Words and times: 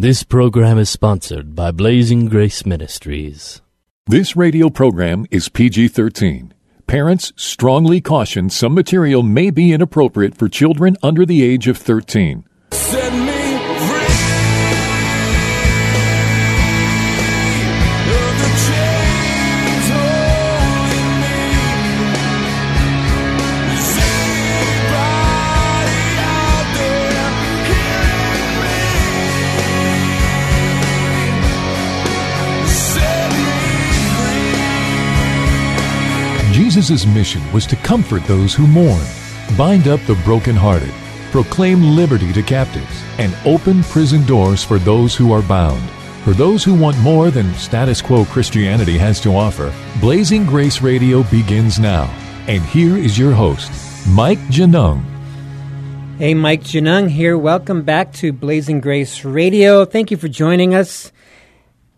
This 0.00 0.22
program 0.22 0.78
is 0.78 0.88
sponsored 0.88 1.54
by 1.54 1.72
Blazing 1.72 2.24
Grace 2.24 2.64
Ministries. 2.64 3.60
This 4.06 4.34
radio 4.34 4.70
program 4.70 5.26
is 5.30 5.50
PG 5.50 5.88
13. 5.88 6.54
Parents 6.86 7.34
strongly 7.36 8.00
caution 8.00 8.48
some 8.48 8.72
material 8.72 9.22
may 9.22 9.50
be 9.50 9.74
inappropriate 9.74 10.34
for 10.34 10.48
children 10.48 10.96
under 11.02 11.26
the 11.26 11.42
age 11.42 11.68
of 11.68 11.76
13. 11.76 12.46
Jesus' 36.70 37.04
mission 37.04 37.42
was 37.52 37.66
to 37.66 37.74
comfort 37.74 38.22
those 38.26 38.54
who 38.54 38.64
mourn, 38.64 39.02
bind 39.58 39.88
up 39.88 39.98
the 40.02 40.14
brokenhearted, 40.24 40.92
proclaim 41.32 41.96
liberty 41.96 42.32
to 42.32 42.44
captives, 42.44 43.02
and 43.18 43.34
open 43.44 43.82
prison 43.82 44.24
doors 44.24 44.62
for 44.62 44.78
those 44.78 45.16
who 45.16 45.32
are 45.32 45.42
bound. 45.42 45.82
For 46.22 46.30
those 46.30 46.62
who 46.62 46.76
want 46.76 46.96
more 47.00 47.32
than 47.32 47.52
status 47.54 48.00
quo 48.00 48.24
Christianity 48.24 48.96
has 48.98 49.18
to 49.22 49.34
offer, 49.34 49.74
Blazing 50.00 50.46
Grace 50.46 50.80
Radio 50.80 51.24
begins 51.24 51.80
now. 51.80 52.04
And 52.46 52.62
here 52.62 52.96
is 52.96 53.18
your 53.18 53.32
host, 53.32 53.72
Mike 54.08 54.38
Genung. 54.46 55.02
Hey, 56.18 56.34
Mike 56.34 56.62
Genung 56.62 57.10
here. 57.10 57.36
Welcome 57.36 57.82
back 57.82 58.12
to 58.12 58.32
Blazing 58.32 58.80
Grace 58.80 59.24
Radio. 59.24 59.84
Thank 59.84 60.12
you 60.12 60.16
for 60.16 60.28
joining 60.28 60.76
us. 60.76 61.10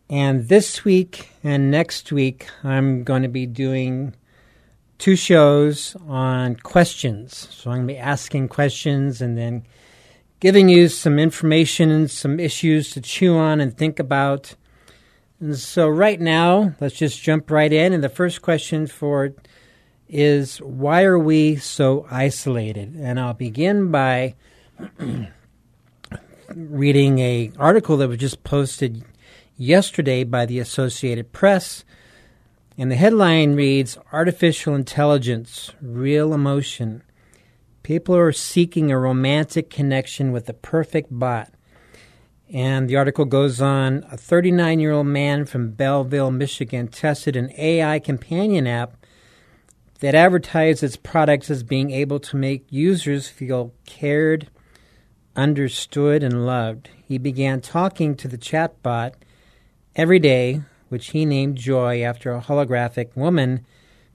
And 0.09 0.49
this 0.49 0.83
week 0.83 1.29
and 1.45 1.71
next 1.71 2.11
week, 2.11 2.49
I'm 2.65 3.05
going 3.05 3.23
to 3.23 3.29
be 3.29 3.45
doing 3.45 4.15
two 5.03 5.17
shows 5.17 5.97
on 6.07 6.55
questions. 6.55 7.49
So 7.51 7.73
I'm 7.73 7.79
going 7.79 7.89
to 7.89 7.95
be 7.95 7.99
asking 7.99 8.47
questions 8.47 9.21
and 9.21 9.37
then 9.37 9.65
giving 10.39 10.69
you 10.69 10.87
some 10.87 11.19
information 11.19 11.91
and 11.91 12.09
some 12.09 12.39
issues 12.39 12.93
to 12.93 13.01
chew 13.01 13.37
on 13.37 13.61
and 13.61 13.77
think 13.77 13.99
about. 13.99 14.55
And 15.41 15.59
so 15.59 15.89
right 15.89 16.21
now, 16.21 16.77
let's 16.81 16.95
just 16.95 17.21
jump 17.21 17.51
right 17.51 17.73
in. 17.73 17.93
And 17.93 18.05
the 18.05 18.09
first 18.09 18.43
question 18.43 18.87
for 18.87 19.35
is 20.09 20.59
why 20.59 21.03
are 21.03 21.19
we 21.19 21.57
so 21.57 22.07
isolated? 22.09 22.95
And 22.95 23.19
I'll 23.19 23.35
begin 23.35 23.91
by 23.91 24.37
reading 26.55 27.19
a 27.19 27.51
article 27.59 27.97
that 27.97 28.09
was 28.09 28.19
just 28.19 28.45
posted 28.45 29.05
yesterday 29.57 30.23
by 30.23 30.47
the 30.47 30.61
Associated 30.61 31.33
Press. 31.33 31.85
And 32.79 32.91
the 32.91 32.97
headline 32.97 33.55
reads 33.55 33.99
Artificial 34.13 34.75
Intelligence, 34.75 35.73
Real 35.83 36.33
Emotion. 36.33 37.03
People 37.83 38.17
are 38.17 38.33
seeking 38.33 38.91
a 38.91 38.99
romantic 38.99 39.69
connection 39.69 40.33
with 40.33 40.47
the 40.47 40.55
perfect 40.55 41.09
bot. 41.11 41.51
And 42.51 42.89
the 42.89 42.97
article 42.97 43.25
goes 43.25 43.61
on 43.61 44.05
a 44.11 44.17
39 44.17 44.81
year 44.81 44.93
old 44.93 45.07
man 45.07 45.45
from 45.45 45.73
Belleville, 45.73 46.31
Michigan, 46.31 46.89
tested 46.89 47.37
an 47.37 47.51
AI 47.59 47.99
companion 47.99 48.67
app 48.67 48.97
that 50.01 50.15
advertised 50.15 50.83
its 50.83 50.97
products 50.97 51.51
as 51.51 51.63
being 51.63 51.91
able 51.91 52.21
to 52.21 52.37
make 52.37 52.67
users 52.71 53.29
feel 53.29 53.73
cared, 53.87 54.49
understood, 55.37 56.23
and 56.23 56.45
loved. 56.47 56.89
He 57.07 57.19
began 57.19 57.61
talking 57.61 58.17
to 58.17 58.29
the 58.29 58.39
chatbot 58.39 59.15
every 59.95 60.19
day, 60.19 60.63
which 60.93 61.09
he 61.13 61.25
named 61.25 61.57
Joy 61.57 62.03
after 62.03 62.35
a 62.35 62.43
holographic 62.43 63.17
woman 63.17 63.65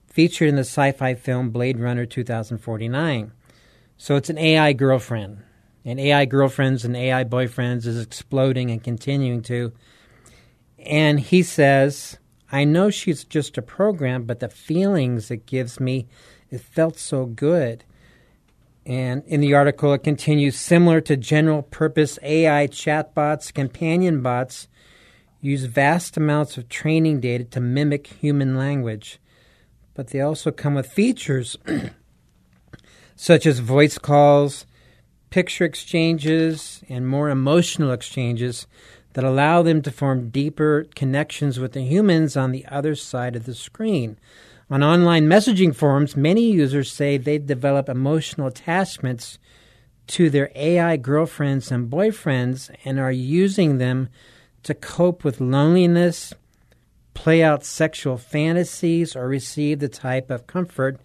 featured 0.06 0.48
in 0.48 0.54
the 0.54 0.60
sci 0.60 0.92
fi 0.92 1.12
film 1.14 1.50
Blade 1.50 1.80
Runner 1.80 2.06
2049. 2.06 3.32
So 3.96 4.14
it's 4.14 4.30
an 4.30 4.38
AI 4.38 4.74
girlfriend. 4.74 5.42
And 5.84 5.98
AI 5.98 6.24
girlfriends 6.24 6.84
and 6.84 6.96
AI 6.96 7.24
boyfriends 7.24 7.84
is 7.84 8.00
exploding 8.00 8.70
and 8.70 8.80
continuing 8.80 9.42
to. 9.42 9.72
And 10.78 11.18
he 11.18 11.42
says, 11.42 12.18
I 12.52 12.62
know 12.62 12.90
she's 12.90 13.24
just 13.24 13.58
a 13.58 13.62
program, 13.62 14.22
but 14.22 14.38
the 14.38 14.48
feelings 14.48 15.32
it 15.32 15.46
gives 15.46 15.80
me, 15.80 16.06
it 16.48 16.60
felt 16.60 16.96
so 16.96 17.26
good. 17.26 17.82
And 18.86 19.24
in 19.26 19.40
the 19.40 19.54
article, 19.54 19.92
it 19.94 20.04
continues 20.04 20.56
similar 20.56 21.00
to 21.00 21.16
general 21.16 21.62
purpose 21.62 22.20
AI 22.22 22.68
chatbots, 22.68 23.52
companion 23.52 24.22
bots 24.22 24.68
use 25.40 25.64
vast 25.64 26.16
amounts 26.16 26.56
of 26.56 26.68
training 26.68 27.20
data 27.20 27.44
to 27.44 27.60
mimic 27.60 28.06
human 28.06 28.56
language, 28.56 29.18
but 29.94 30.08
they 30.08 30.20
also 30.20 30.50
come 30.50 30.74
with 30.74 30.86
features 30.86 31.56
such 33.16 33.46
as 33.46 33.58
voice 33.58 33.98
calls, 33.98 34.66
picture 35.30 35.64
exchanges, 35.64 36.82
and 36.88 37.08
more 37.08 37.30
emotional 37.30 37.92
exchanges 37.92 38.66
that 39.14 39.24
allow 39.24 39.62
them 39.62 39.82
to 39.82 39.90
form 39.90 40.30
deeper 40.30 40.86
connections 40.94 41.58
with 41.58 41.72
the 41.72 41.82
humans 41.82 42.36
on 42.36 42.52
the 42.52 42.66
other 42.66 42.94
side 42.94 43.34
of 43.34 43.46
the 43.46 43.54
screen. 43.54 44.18
On 44.70 44.82
online 44.82 45.26
messaging 45.26 45.74
forums, 45.74 46.16
many 46.16 46.50
users 46.52 46.92
say 46.92 47.16
they 47.16 47.38
develop 47.38 47.88
emotional 47.88 48.46
attachments 48.46 49.38
to 50.08 50.30
their 50.30 50.50
AI 50.54 50.96
girlfriends 50.96 51.70
and 51.70 51.90
boyfriends 51.90 52.70
and 52.84 52.98
are 52.98 53.12
using 53.12 53.78
them 53.78 54.08
to 54.68 54.74
cope 54.74 55.24
with 55.24 55.40
loneliness, 55.40 56.34
play 57.14 57.42
out 57.42 57.64
sexual 57.64 58.18
fantasies, 58.18 59.16
or 59.16 59.26
receive 59.26 59.78
the 59.78 59.88
type 59.88 60.30
of 60.30 60.46
comfort 60.46 61.00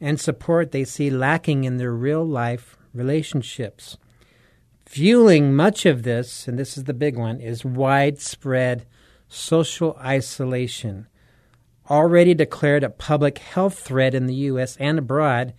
and 0.00 0.20
support 0.20 0.70
they 0.70 0.84
see 0.84 1.10
lacking 1.10 1.64
in 1.64 1.76
their 1.76 1.90
real 1.90 2.24
life 2.24 2.76
relationships. 2.94 3.98
Fueling 4.86 5.52
much 5.52 5.84
of 5.86 6.04
this, 6.04 6.46
and 6.46 6.56
this 6.56 6.78
is 6.78 6.84
the 6.84 6.94
big 6.94 7.16
one, 7.16 7.40
is 7.40 7.64
widespread 7.64 8.86
social 9.26 9.96
isolation. 10.00 11.08
Already 11.90 12.32
declared 12.32 12.84
a 12.84 12.90
public 12.90 13.38
health 13.38 13.76
threat 13.76 14.14
in 14.14 14.26
the 14.26 14.34
U.S. 14.34 14.76
and 14.76 15.00
abroad, 15.00 15.52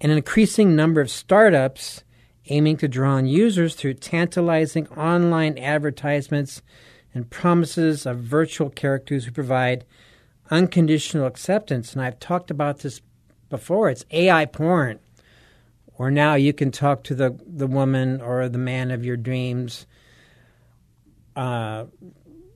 an 0.00 0.10
increasing 0.10 0.76
number 0.76 1.00
of 1.00 1.10
startups 1.10 2.04
aiming 2.48 2.76
to 2.78 2.88
draw 2.88 3.12
on 3.12 3.26
users 3.26 3.74
through 3.74 3.94
tantalizing 3.94 4.88
online 4.88 5.58
advertisements 5.58 6.62
and 7.14 7.30
promises 7.30 8.06
of 8.06 8.18
virtual 8.18 8.70
characters 8.70 9.24
who 9.24 9.32
provide 9.32 9.84
unconditional 10.50 11.26
acceptance. 11.26 11.92
And 11.92 12.02
I've 12.02 12.20
talked 12.20 12.50
about 12.50 12.80
this 12.80 13.00
before. 13.48 13.90
It's 13.90 14.04
AI 14.10 14.44
porn, 14.46 14.98
where 15.94 16.10
now 16.10 16.34
you 16.34 16.52
can 16.52 16.70
talk 16.70 17.04
to 17.04 17.14
the, 17.14 17.38
the 17.46 17.66
woman 17.66 18.20
or 18.20 18.48
the 18.48 18.58
man 18.58 18.90
of 18.90 19.04
your 19.04 19.16
dreams 19.16 19.86
uh, 21.36 21.84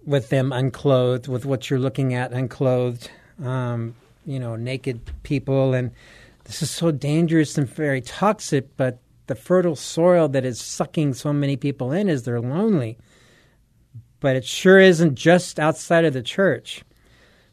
with 0.04 0.28
them 0.28 0.52
unclothed, 0.52 1.28
with 1.28 1.44
what 1.44 1.70
you're 1.70 1.78
looking 1.78 2.14
at 2.14 2.32
unclothed, 2.32 3.10
um, 3.44 3.94
you 4.26 4.38
know, 4.38 4.56
naked 4.56 5.00
people. 5.22 5.74
And 5.74 5.92
this 6.44 6.62
is 6.62 6.70
so 6.70 6.90
dangerous 6.90 7.56
and 7.56 7.68
very 7.68 8.00
toxic, 8.00 8.76
but 8.76 9.01
the 9.26 9.34
fertile 9.34 9.76
soil 9.76 10.28
that 10.28 10.44
is 10.44 10.60
sucking 10.60 11.14
so 11.14 11.32
many 11.32 11.56
people 11.56 11.92
in 11.92 12.08
is 12.08 12.22
they're 12.22 12.40
lonely. 12.40 12.98
But 14.20 14.36
it 14.36 14.44
sure 14.44 14.78
isn't 14.78 15.14
just 15.14 15.58
outside 15.58 16.04
of 16.04 16.12
the 16.12 16.22
church. 16.22 16.84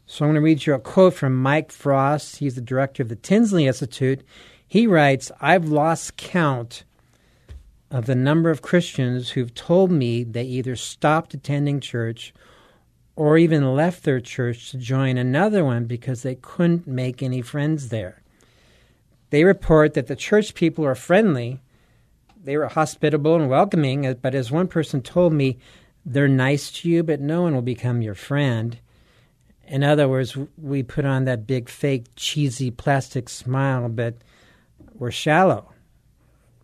So 0.06 0.24
I'm 0.24 0.30
going 0.30 0.34
to 0.36 0.40
read 0.40 0.66
you 0.66 0.74
a 0.74 0.78
quote 0.78 1.14
from 1.14 1.40
Mike 1.40 1.70
Frost. 1.70 2.36
He's 2.36 2.56
the 2.56 2.60
director 2.60 3.02
of 3.02 3.08
the 3.08 3.16
Tinsley 3.16 3.66
Institute. 3.66 4.22
He 4.66 4.86
writes, 4.86 5.30
I've 5.40 5.68
lost 5.68 6.16
count 6.16 6.84
of 7.90 8.06
the 8.06 8.14
number 8.14 8.50
of 8.50 8.62
Christians 8.62 9.30
who've 9.30 9.54
told 9.54 9.90
me 9.90 10.22
they 10.22 10.44
either 10.44 10.76
stopped 10.76 11.34
attending 11.34 11.80
church 11.80 12.32
or 13.16 13.36
even 13.36 13.74
left 13.74 14.04
their 14.04 14.20
church 14.20 14.70
to 14.70 14.78
join 14.78 15.18
another 15.18 15.64
one 15.64 15.84
because 15.84 16.22
they 16.22 16.36
couldn't 16.36 16.86
make 16.86 17.22
any 17.22 17.42
friends 17.42 17.88
there. 17.88 18.22
They 19.30 19.44
report 19.44 19.94
that 19.94 20.06
the 20.06 20.16
church 20.16 20.54
people 20.54 20.84
are 20.84 20.94
friendly, 20.94 21.60
they 22.42 22.56
were 22.56 22.68
hospitable 22.68 23.36
and 23.36 23.48
welcoming, 23.48 24.14
but 24.22 24.34
as 24.34 24.50
one 24.50 24.66
person 24.66 25.02
told 25.02 25.32
me, 25.32 25.58
they're 26.04 26.28
nice 26.28 26.70
to 26.72 26.88
you, 26.88 27.02
but 27.02 27.20
no 27.20 27.42
one 27.42 27.54
will 27.54 27.62
become 27.62 28.00
your 28.00 28.14
friend. 28.14 28.78
In 29.66 29.84
other 29.84 30.08
words, 30.08 30.36
we 30.56 30.82
put 30.82 31.04
on 31.04 31.24
that 31.26 31.46
big, 31.46 31.68
fake, 31.68 32.06
cheesy 32.16 32.70
plastic 32.70 33.28
smile, 33.28 33.88
but 33.88 34.14
we're 34.94 35.10
shallow. 35.10 35.72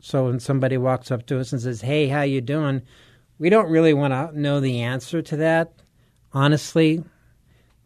So 0.00 0.24
when 0.26 0.40
somebody 0.40 0.78
walks 0.78 1.10
up 1.10 1.26
to 1.26 1.38
us 1.38 1.52
and 1.52 1.60
says, 1.60 1.82
"Hey, 1.82 2.08
how 2.08 2.22
you 2.22 2.40
doing?" 2.40 2.82
we 3.38 3.50
don't 3.50 3.70
really 3.70 3.94
want 3.94 4.12
to 4.12 4.38
know 4.38 4.60
the 4.60 4.80
answer 4.80 5.22
to 5.22 5.36
that, 5.36 5.72
honestly, 6.32 7.02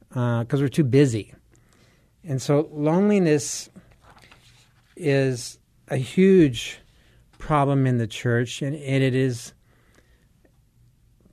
because 0.08 0.54
uh, 0.54 0.58
we're 0.58 0.68
too 0.68 0.84
busy. 0.84 1.34
And 2.24 2.40
so 2.40 2.68
loneliness 2.72 3.68
is 5.00 5.58
a 5.88 5.96
huge 5.96 6.78
problem 7.38 7.86
in 7.86 7.98
the 7.98 8.06
church, 8.06 8.62
and, 8.62 8.76
and 8.76 9.02
it 9.02 9.14
is 9.14 9.52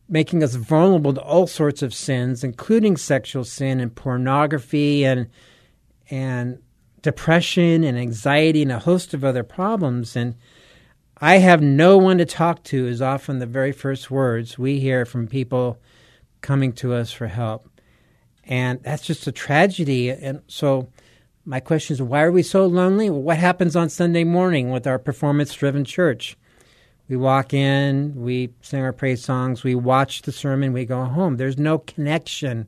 making 0.10 0.44
us 0.44 0.56
vulnerable 0.56 1.14
to 1.14 1.22
all 1.22 1.48
sorts 1.48 1.81
of 1.81 1.94
sins, 1.94 2.44
including 2.44 2.98
sexual 2.98 3.44
sin 3.44 3.80
and 3.80 3.96
pornography 3.96 5.06
and 5.06 5.30
and 6.10 6.60
depression 7.02 7.84
and 7.84 7.98
anxiety 7.98 8.62
and 8.62 8.72
a 8.72 8.80
host 8.80 9.14
of 9.14 9.24
other 9.24 9.44
problems. 9.44 10.16
And 10.16 10.36
I 11.20 11.38
have 11.38 11.62
no 11.62 11.98
one 11.98 12.18
to 12.20 12.25
talk 12.25 12.63
to 12.66 12.88
is 12.88 13.02
often 13.02 13.40
the 13.40 13.46
very 13.46 13.72
first 13.72 14.10
words 14.10 14.58
we 14.58 14.80
hear 14.80 15.06
from 15.06 15.28
people 15.28 15.80
coming 16.42 16.72
to 16.74 16.94
us 16.94 17.12
for 17.12 17.28
help. 17.28 17.70
And 18.46 18.81
that's 18.84 19.06
just 19.06 19.28
a 19.28 19.31
tragedy. 19.31 20.10
And 20.10 20.42
so 20.48 20.88
my 21.48 21.62
question 21.62 21.94
is 21.94 22.02
why 22.02 22.24
are 22.24 22.32
we 22.32 22.44
so 22.44 22.66
lonely? 22.66 23.10
What 23.10 23.38
happens 23.38 23.78
on 23.78 23.88
Sunday 23.88 24.26
morning 24.26 24.70
with 24.70 24.86
our 24.86 25.00
performance 25.00 25.54
driven 25.54 25.86
church? 25.86 26.38
We 27.08 27.16
walk 27.16 27.54
in, 27.54 28.14
we 28.18 28.50
sing 28.62 28.82
our 28.82 28.92
praise 28.92 29.24
songs, 29.24 29.64
we 29.64 29.74
watch 29.74 30.24
the 30.24 30.34
sermon, 30.34 30.74
we 30.74 30.84
go 30.84 31.06
home. 31.06 31.38
There's 31.38 31.58
no 31.58 31.78
connection 31.78 32.68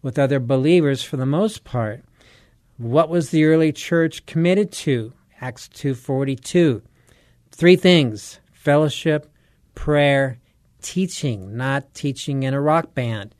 with 0.00 0.18
other 0.18 0.40
believers 0.40 1.02
for 1.02 1.18
the 1.18 1.26
most 1.26 1.64
part. 1.64 2.02
What 2.78 3.10
was 3.10 3.28
the 3.28 3.44
early 3.44 3.72
church 3.72 4.24
committed 4.24 4.72
to? 4.72 5.12
Acts 5.42 5.68
2:42. 5.68 6.80
Three 7.50 7.76
things: 7.76 8.40
fellowship, 8.52 9.30
prayer, 9.74 10.38
teaching, 10.80 11.58
not 11.58 11.92
teaching 11.92 12.42
in 12.42 12.54
a 12.54 12.60
rock 12.60 12.94
band. 12.94 13.34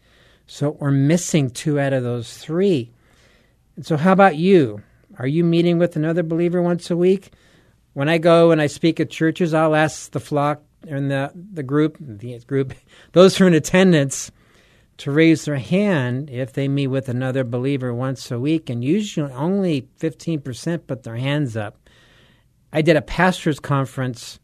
So 0.47 0.77
we're 0.79 0.91
missing 0.91 1.49
two 1.49 1.81
out 1.81 1.95
of 1.95 2.03
those 2.03 2.37
three. 2.37 2.93
So 3.81 3.97
how 3.97 4.13
about 4.13 4.37
you? 4.37 4.83
Are 5.19 5.27
you 5.27 5.45
meeting 5.45 5.79
with 5.79 5.95
another 5.95 6.25
believer 6.25 6.61
once 6.61 6.91
a 6.91 6.97
week? 6.97 7.33
When 7.93 8.09
I 8.09 8.19
go 8.19 8.51
and 8.51 8.61
I 8.61 8.67
speak 8.67 8.99
at 8.99 9.09
churches, 9.09 9.55
I'll 9.55 9.77
ask 9.77 10.11
the 10.11 10.21
flock 10.21 10.63
and 10.89 11.11
the, 11.11 11.31
the 11.35 11.63
group, 11.63 11.97
the 12.01 12.41
group, 12.41 12.75
those 13.13 13.37
who 13.37 13.45
are 13.45 13.49
in 13.49 13.55
attendance, 13.55 14.33
to 14.99 15.13
raise 15.13 15.45
their 15.45 15.59
hand 15.59 16.29
if 16.29 16.53
they 16.53 16.67
meet 16.67 16.89
with 16.89 17.09
another 17.09 17.45
believer 17.45 17.95
once 17.95 18.33
a 18.33 18.41
week, 18.41 18.69
and 18.69 18.83
usually 18.83 19.33
only 19.33 19.89
15% 20.01 20.89
put 20.89 21.05
their 21.05 21.15
hands 21.15 21.57
up. 21.57 21.89
I 22.73 22.83
did 22.83 22.97
a 22.97 23.03
pastors' 23.03 23.61
conference 23.61 24.41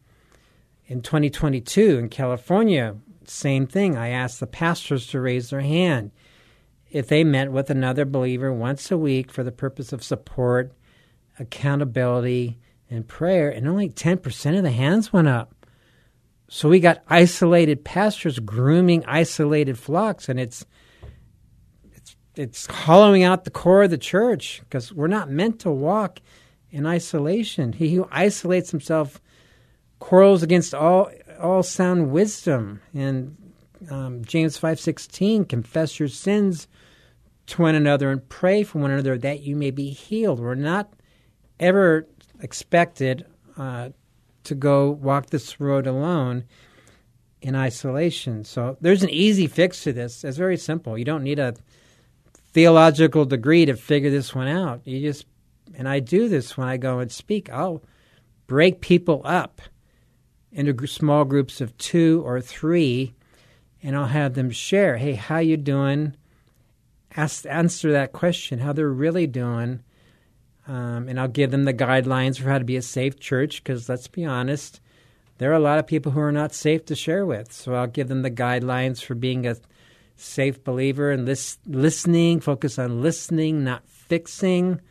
in 0.87 1.01
2022 1.01 1.97
in 1.97 2.07
California. 2.07 2.95
Same 3.25 3.67
thing. 3.67 3.97
I 3.97 4.09
asked 4.09 4.39
the 4.39 4.47
pastors 4.47 5.07
to 5.07 5.19
raise 5.19 5.49
their 5.49 5.59
hand 5.59 6.11
if 6.95 7.09
they 7.09 7.25
met 7.25 7.51
with 7.51 7.69
another 7.69 8.05
believer 8.05 8.53
once 8.53 8.89
a 8.89 8.97
week 8.97 9.29
for 9.29 9.43
the 9.43 9.51
purpose 9.51 9.91
of 9.91 10.01
support, 10.01 10.71
accountability, 11.37 12.57
and 12.89 13.05
prayer, 13.05 13.49
and 13.49 13.67
only 13.67 13.89
10% 13.89 14.57
of 14.57 14.63
the 14.63 14.71
hands 14.71 15.11
went 15.11 15.27
up. 15.27 15.53
So 16.47 16.69
we 16.69 16.79
got 16.79 17.03
isolated 17.09 17.83
pastors 17.83 18.39
grooming 18.39 19.03
isolated 19.07 19.77
flocks, 19.77 20.29
and 20.29 20.39
it's 20.39 20.65
it's 21.91 22.15
it's 22.35 22.65
hollowing 22.67 23.23
out 23.23 23.43
the 23.43 23.51
core 23.51 23.83
of 23.83 23.89
the 23.89 23.97
church 23.97 24.61
because 24.61 24.93
we're 24.93 25.07
not 25.07 25.29
meant 25.29 25.59
to 25.61 25.71
walk 25.71 26.21
in 26.71 26.85
isolation. 26.85 27.73
He 27.73 27.93
who 27.93 28.07
isolates 28.09 28.71
himself 28.71 29.19
quarrels 29.99 30.43
against 30.43 30.73
all 30.73 31.11
all 31.41 31.61
sound 31.61 32.11
wisdom. 32.11 32.79
And 32.93 33.35
um, 33.89 34.23
James 34.23 34.57
five 34.57 34.79
sixteen, 34.79 35.43
confess 35.43 35.99
your 35.99 36.07
sins 36.07 36.69
to 37.47 37.61
one 37.61 37.75
another 37.75 38.09
and 38.09 38.27
pray 38.27 38.63
for 38.63 38.79
one 38.79 38.91
another 38.91 39.17
that 39.17 39.41
you 39.41 39.55
may 39.55 39.71
be 39.71 39.89
healed. 39.89 40.39
We're 40.39 40.55
not 40.55 40.91
ever 41.59 42.07
expected 42.41 43.25
uh, 43.57 43.89
to 44.43 44.55
go 44.55 44.89
walk 44.91 45.27
this 45.27 45.59
road 45.59 45.87
alone 45.87 46.45
in 47.41 47.55
isolation. 47.55 48.43
So 48.43 48.77
there's 48.81 49.03
an 49.03 49.09
easy 49.09 49.47
fix 49.47 49.83
to 49.83 49.93
this. 49.93 50.23
It's 50.23 50.37
very 50.37 50.57
simple. 50.57 50.97
You 50.97 51.05
don't 51.05 51.23
need 51.23 51.39
a 51.39 51.53
theological 52.51 53.25
degree 53.25 53.65
to 53.65 53.75
figure 53.75 54.09
this 54.09 54.33
one 54.33 54.47
out. 54.47 54.81
You 54.85 55.01
just, 55.01 55.25
and 55.75 55.87
I 55.87 55.99
do 55.99 56.27
this 56.27 56.57
when 56.57 56.67
I 56.67 56.77
go 56.77 56.99
and 56.99 57.11
speak. 57.11 57.51
I'll 57.51 57.83
break 58.47 58.81
people 58.81 59.21
up 59.23 59.61
into 60.51 60.87
small 60.87 61.25
groups 61.25 61.61
of 61.61 61.77
two 61.77 62.23
or 62.25 62.39
three, 62.41 63.13
and 63.83 63.95
I'll 63.95 64.05
have 64.05 64.33
them 64.33 64.49
share. 64.49 64.97
Hey, 64.97 65.13
how 65.13 65.39
you 65.39 65.57
doing? 65.57 66.15
Ask, 67.15 67.45
answer 67.45 67.91
that 67.91 68.11
question. 68.11 68.59
How 68.59 68.73
they're 68.73 68.89
really 68.89 69.27
doing 69.27 69.81
um, 70.67 71.07
and 71.07 71.19
I'll 71.19 71.27
give 71.27 71.51
them 71.51 71.65
the 71.65 71.73
guidelines 71.73 72.39
for 72.39 72.49
how 72.49 72.57
to 72.57 72.65
be 72.65 72.77
a 72.77 72.81
safe 72.81 73.19
church 73.19 73.63
because 73.63 73.87
let's 73.87 74.07
be 74.07 74.25
honest, 74.25 74.81
there 75.37 75.51
are 75.51 75.55
a 75.55 75.59
lot 75.59 75.79
of 75.79 75.85
people 75.85 76.11
who 76.11 76.19
are 76.19 76.31
not 76.31 76.53
safe 76.53 76.85
to 76.85 76.95
share 76.95 77.25
with. 77.25 77.51
So 77.51 77.75
I'll 77.75 77.87
give 77.87 78.07
them 78.07 78.23
the 78.23 78.31
guidelines 78.31 79.03
for 79.03 79.15
being 79.15 79.45
a 79.45 79.57
safe 80.15 80.63
believer 80.63 81.11
and 81.11 81.25
lis- 81.25 81.59
listening, 81.67 82.39
focus 82.39 82.79
on 82.79 83.01
listening, 83.01 83.63
not 83.63 83.87
fixing. 83.87 84.81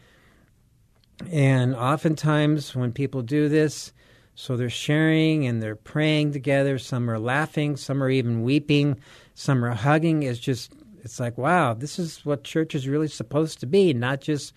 And 1.31 1.75
oftentimes 1.75 2.76
when 2.76 2.93
people 2.93 3.23
do 3.23 3.49
this, 3.49 3.93
so 4.37 4.56
they're 4.56 4.71
sharing 4.71 5.47
and 5.47 5.62
they're 5.62 5.76
praying 5.76 6.32
together, 6.32 6.79
some 6.79 7.09
are 7.09 7.19
laughing, 7.19 7.76
some 7.76 8.03
are 8.03 8.11
even 8.11 8.43
weeping, 8.43 9.00
some 9.35 9.65
are 9.65 9.75
hugging. 9.75 10.25
It's 10.25 10.41
just, 10.41 10.73
it's 11.05 11.21
like, 11.21 11.37
wow, 11.37 11.75
this 11.75 11.99
is 11.99 12.25
what 12.25 12.45
church 12.45 12.75
is 12.75 12.89
really 12.89 13.09
supposed 13.09 13.61
to 13.61 13.67
be, 13.67 13.93
not 13.93 14.21
just 14.21 14.55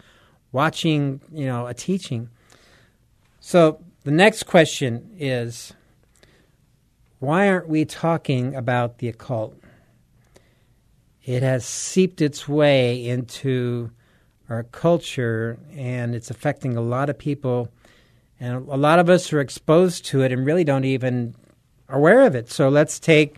watching, 0.52 1.20
you 1.32 1.46
know, 1.46 1.68
a 1.68 1.74
teaching. 1.74 2.30
So 3.40 3.84
the 4.04 4.12
next 4.12 4.44
question 4.44 5.16
is 5.18 5.74
why 7.20 7.50
aren't 7.50 7.68
we 7.68 7.84
talking 7.84 8.56
about 8.56 9.00
the 9.00 9.10
occult? 9.10 9.56
It 11.26 11.44
has 11.44 11.66
seeped 11.66 12.22
its 12.22 12.48
way 12.48 13.06
into 13.06 13.92
our 14.50 14.64
culture 14.64 15.60
and 15.76 16.16
it's 16.16 16.32
affecting 16.32 16.78
a 16.78 16.82
lot 16.82 17.10
of 17.10 17.18
people 17.18 17.70
and 18.40 18.70
a 18.70 18.78
lot 18.78 19.00
of 19.00 19.10
us 19.10 19.34
are 19.34 19.42
exposed 19.42 20.06
to 20.06 20.22
it 20.22 20.32
and 20.32 20.46
really 20.46 20.64
don't 20.64 20.86
even 20.86 21.36
aware 21.90 22.22
of 22.22 22.36
it. 22.36 22.50
So 22.50 22.70
let's 22.70 23.00
take 23.00 23.38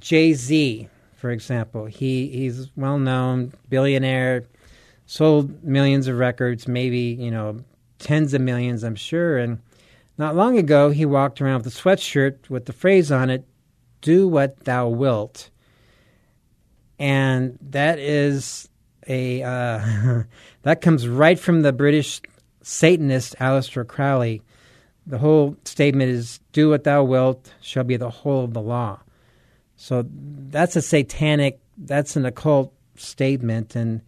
Jay-Z 0.00 0.88
for 1.18 1.30
example. 1.30 1.84
He 1.84 2.28
he's 2.28 2.70
well 2.76 2.98
known 2.98 3.52
billionaire 3.68 4.44
sold 5.08 5.64
millions 5.64 6.06
of 6.06 6.18
records, 6.18 6.68
maybe, 6.68 7.16
you 7.18 7.30
know, 7.30 7.58
tens 7.98 8.34
of 8.34 8.42
millions, 8.42 8.84
I'm 8.84 8.94
sure. 8.94 9.38
And 9.38 9.58
not 10.18 10.36
long 10.36 10.58
ago, 10.58 10.90
he 10.90 11.06
walked 11.06 11.40
around 11.40 11.64
with 11.64 11.74
a 11.74 11.76
sweatshirt 11.76 12.50
with 12.50 12.66
the 12.66 12.74
phrase 12.74 13.10
on 13.10 13.30
it, 13.30 13.44
Do 14.02 14.28
what 14.28 14.64
thou 14.64 14.88
wilt. 14.88 15.48
And 16.98 17.58
that 17.70 17.98
is 17.98 18.68
a, 19.06 19.42
uh, 19.42 20.24
that 20.62 20.82
comes 20.82 21.08
right 21.08 21.38
from 21.38 21.62
the 21.62 21.72
British 21.72 22.20
Satanist 22.62 23.34
Aleister 23.38 23.86
Crowley. 23.86 24.42
The 25.06 25.18
whole 25.18 25.56
statement 25.64 26.10
is, 26.10 26.38
Do 26.52 26.68
what 26.68 26.84
thou 26.84 27.02
wilt 27.02 27.54
shall 27.62 27.84
be 27.84 27.96
the 27.96 28.10
whole 28.10 28.44
of 28.44 28.52
the 28.52 28.60
law. 28.60 29.00
So 29.80 30.04
that's 30.10 30.74
a 30.74 30.82
satanic, 30.82 31.60
that's 31.78 32.16
an 32.16 32.26
occult 32.26 32.74
statement. 32.96 33.76
And 33.76 34.02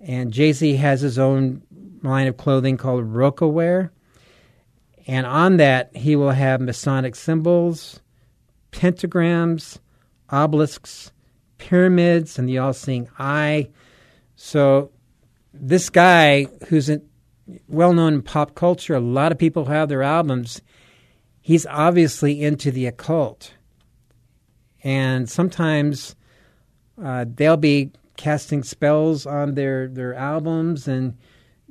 and 0.00 0.32
Jay 0.32 0.52
Z 0.52 0.76
has 0.76 1.00
his 1.00 1.18
own 1.18 1.62
line 2.02 2.28
of 2.28 2.36
clothing 2.36 2.76
called 2.76 3.04
Rocawear. 3.04 3.90
And 5.08 5.26
on 5.26 5.56
that, 5.56 5.94
he 5.96 6.14
will 6.14 6.30
have 6.30 6.60
Masonic 6.60 7.16
symbols, 7.16 7.98
pentagrams, 8.70 9.78
obelisks, 10.30 11.10
pyramids, 11.56 12.38
and 12.38 12.48
the 12.48 12.58
all 12.58 12.72
seeing 12.72 13.08
eye. 13.18 13.70
So, 14.36 14.92
this 15.52 15.90
guy 15.90 16.44
who's 16.68 16.88
well 17.66 17.92
known 17.92 18.14
in 18.14 18.22
pop 18.22 18.54
culture, 18.54 18.94
a 18.94 19.00
lot 19.00 19.32
of 19.32 19.38
people 19.38 19.64
have 19.64 19.88
their 19.88 20.04
albums. 20.04 20.60
He's 21.40 21.66
obviously 21.66 22.40
into 22.40 22.70
the 22.70 22.86
occult. 22.86 23.54
And 24.84 25.28
sometimes 25.28 26.14
uh, 27.02 27.24
they'll 27.28 27.56
be 27.56 27.90
casting 28.16 28.62
spells 28.62 29.26
on 29.26 29.54
their, 29.54 29.88
their 29.88 30.14
albums, 30.14 30.88
and 30.88 31.16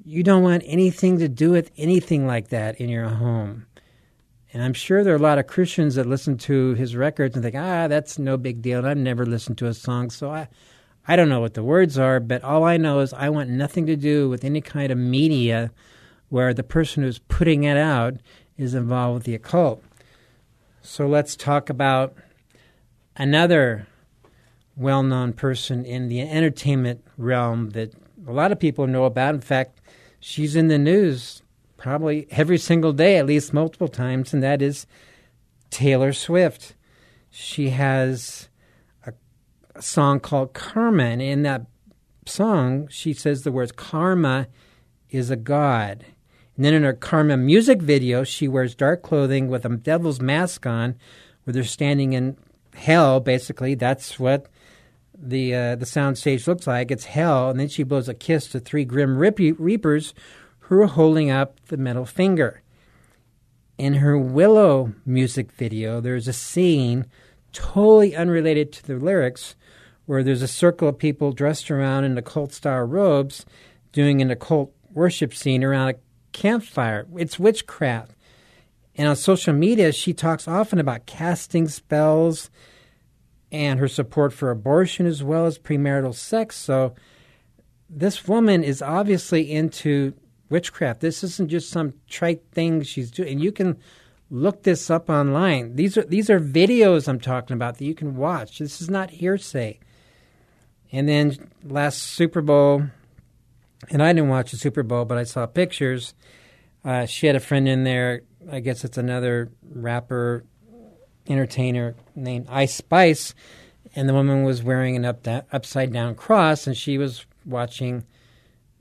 you 0.05 0.23
don't 0.23 0.43
want 0.43 0.63
anything 0.65 1.19
to 1.19 1.27
do 1.27 1.51
with 1.51 1.71
anything 1.77 2.25
like 2.25 2.49
that 2.49 2.79
in 2.79 2.89
your 2.89 3.09
home. 3.09 3.65
And 4.53 4.63
I'm 4.63 4.73
sure 4.73 5.03
there 5.03 5.13
are 5.13 5.17
a 5.17 5.21
lot 5.21 5.39
of 5.39 5.47
Christians 5.47 5.95
that 5.95 6.05
listen 6.05 6.37
to 6.39 6.73
his 6.75 6.95
records 6.95 7.35
and 7.35 7.43
think, 7.43 7.55
ah, 7.55 7.87
that's 7.87 8.17
no 8.17 8.37
big 8.37 8.61
deal. 8.61 8.85
I've 8.85 8.97
never 8.97 9.25
listened 9.25 9.57
to 9.59 9.67
a 9.67 9.73
song, 9.73 10.09
so 10.09 10.31
I, 10.31 10.47
I 11.07 11.15
don't 11.15 11.29
know 11.29 11.41
what 11.41 11.53
the 11.53 11.63
words 11.63 11.97
are, 11.97 12.19
but 12.19 12.43
all 12.43 12.63
I 12.63 12.77
know 12.77 12.99
is 12.99 13.13
I 13.13 13.29
want 13.29 13.49
nothing 13.49 13.85
to 13.87 13.95
do 13.95 14.29
with 14.29 14.45
any 14.45 14.61
kind 14.61 14.91
of 14.91 14.97
media 14.97 15.71
where 16.29 16.53
the 16.53 16.63
person 16.63 17.03
who's 17.03 17.19
putting 17.19 17.63
it 17.63 17.77
out 17.77 18.15
is 18.57 18.73
involved 18.73 19.15
with 19.15 19.23
the 19.25 19.35
occult. 19.35 19.83
So 20.81 21.07
let's 21.07 21.35
talk 21.35 21.69
about 21.69 22.15
another 23.17 23.87
well 24.75 25.03
known 25.03 25.33
person 25.33 25.83
in 25.83 26.07
the 26.07 26.21
entertainment 26.21 27.03
realm 27.17 27.71
that 27.71 27.93
a 28.27 28.31
lot 28.31 28.51
of 28.51 28.59
people 28.59 28.87
know 28.87 29.05
about. 29.05 29.35
In 29.35 29.41
fact, 29.41 29.81
she's 30.19 30.55
in 30.55 30.67
the 30.67 30.77
news 30.77 31.41
probably 31.77 32.27
every 32.31 32.57
single 32.57 32.93
day, 32.93 33.17
at 33.17 33.25
least 33.25 33.53
multiple 33.53 33.87
times, 33.87 34.33
and 34.33 34.41
that 34.43 34.61
is 34.61 34.87
Taylor 35.69 36.13
Swift. 36.13 36.75
She 37.29 37.69
has 37.71 38.49
a 39.05 39.13
song 39.81 40.19
called 40.19 40.53
Karma. 40.53 41.03
And 41.03 41.21
in 41.21 41.43
that 41.43 41.65
song, 42.25 42.87
she 42.89 43.13
says 43.13 43.43
the 43.43 43.51
words, 43.51 43.71
Karma 43.71 44.47
is 45.09 45.29
a 45.29 45.35
god. 45.35 46.05
And 46.55 46.65
then 46.65 46.73
in 46.73 46.83
her 46.83 46.93
Karma 46.93 47.37
music 47.37 47.81
video, 47.81 48.23
she 48.23 48.47
wears 48.47 48.73
dark 48.73 49.03
clothing 49.03 49.47
with 49.47 49.65
a 49.65 49.69
devil's 49.69 50.19
mask 50.19 50.65
on, 50.65 50.95
where 51.43 51.53
they're 51.53 51.63
standing 51.63 52.13
in 52.13 52.37
hell, 52.77 53.19
basically. 53.19 53.75
That's 53.75 54.19
what 54.19 54.47
the 55.17 55.53
uh, 55.53 55.75
the 55.75 55.85
sound 55.85 56.17
stage 56.17 56.47
looks 56.47 56.67
like. 56.67 56.91
It's 56.91 57.05
hell. 57.05 57.49
And 57.49 57.59
then 57.59 57.67
she 57.67 57.83
blows 57.83 58.07
a 58.07 58.13
kiss 58.13 58.47
to 58.49 58.59
three 58.59 58.85
grim 58.85 59.17
reapers 59.17 60.13
who 60.59 60.81
are 60.81 60.87
holding 60.87 61.31
up 61.31 61.59
the 61.67 61.77
middle 61.77 62.05
finger. 62.05 62.61
In 63.77 63.95
her 63.95 64.17
Willow 64.17 64.93
music 65.05 65.51
video, 65.51 66.01
there's 66.01 66.27
a 66.27 66.33
scene 66.33 67.05
totally 67.53 68.15
unrelated 68.15 68.71
to 68.73 68.85
the 68.85 68.95
lyrics 68.95 69.55
where 70.05 70.23
there's 70.23 70.41
a 70.41 70.47
circle 70.47 70.87
of 70.87 70.97
people 70.97 71.31
dressed 71.31 71.69
around 71.69 72.03
in 72.03 72.17
occult 72.17 72.53
style 72.53 72.83
robes 72.83 73.45
doing 73.91 74.21
an 74.21 74.31
occult 74.31 74.73
worship 74.91 75.33
scene 75.33 75.63
around 75.63 75.89
a 75.89 75.95
campfire. 76.31 77.05
It's 77.15 77.39
witchcraft. 77.39 78.11
And 78.97 79.07
on 79.07 79.15
social 79.15 79.53
media, 79.53 79.91
she 79.91 80.13
talks 80.13 80.47
often 80.47 80.79
about 80.79 81.05
casting 81.05 81.67
spells 81.67 82.49
and 83.51 83.79
her 83.79 83.87
support 83.87 84.33
for 84.33 84.49
abortion 84.49 85.05
as 85.05 85.23
well 85.23 85.45
as 85.45 85.59
premarital 85.59 86.15
sex. 86.15 86.55
So 86.57 86.95
this 87.89 88.27
woman 88.27 88.63
is 88.63 88.81
obviously 88.81 89.51
into 89.51 90.13
witchcraft. 90.49 91.01
This 91.01 91.23
isn't 91.23 91.49
just 91.49 91.69
some 91.69 91.93
trite 92.09 92.41
thing 92.51 92.81
she's 92.81 93.11
doing. 93.11 93.33
And 93.33 93.41
you 93.41 93.51
can 93.51 93.77
look 94.29 94.63
this 94.63 94.89
up 94.89 95.09
online. 95.09 95.75
These 95.75 95.97
are 95.97 96.03
these 96.03 96.29
are 96.29 96.39
videos 96.39 97.07
I'm 97.07 97.19
talking 97.19 97.53
about 97.53 97.77
that 97.77 97.85
you 97.85 97.95
can 97.95 98.15
watch. 98.15 98.59
This 98.59 98.81
is 98.81 98.89
not 98.89 99.09
hearsay. 99.09 99.79
And 100.91 101.07
then 101.07 101.51
last 101.63 102.01
Super 102.01 102.41
Bowl, 102.41 102.83
and 103.89 104.01
I 104.01 104.13
didn't 104.13 104.29
watch 104.29 104.51
the 104.51 104.57
Super 104.57 104.83
Bowl, 104.83 105.05
but 105.05 105.17
I 105.17 105.23
saw 105.23 105.45
pictures. 105.45 106.13
Uh, 106.83 107.05
she 107.05 107.27
had 107.27 107.35
a 107.35 107.41
friend 107.41 107.67
in 107.67 107.83
there. 107.83 108.21
I 108.49 108.59
guess 108.61 108.85
it's 108.85 108.97
another 108.97 109.51
rapper, 109.69 110.45
entertainer 111.27 111.95
named 112.15 112.47
Ice 112.49 112.75
Spice, 112.75 113.33
and 113.95 114.07
the 114.07 114.13
woman 114.13 114.43
was 114.43 114.63
wearing 114.63 114.95
an 114.95 115.05
up 115.05 115.27
upside 115.51 115.91
down 115.91 116.15
cross, 116.15 116.67
and 116.67 116.77
she 116.77 116.97
was 116.97 117.25
watching 117.45 118.05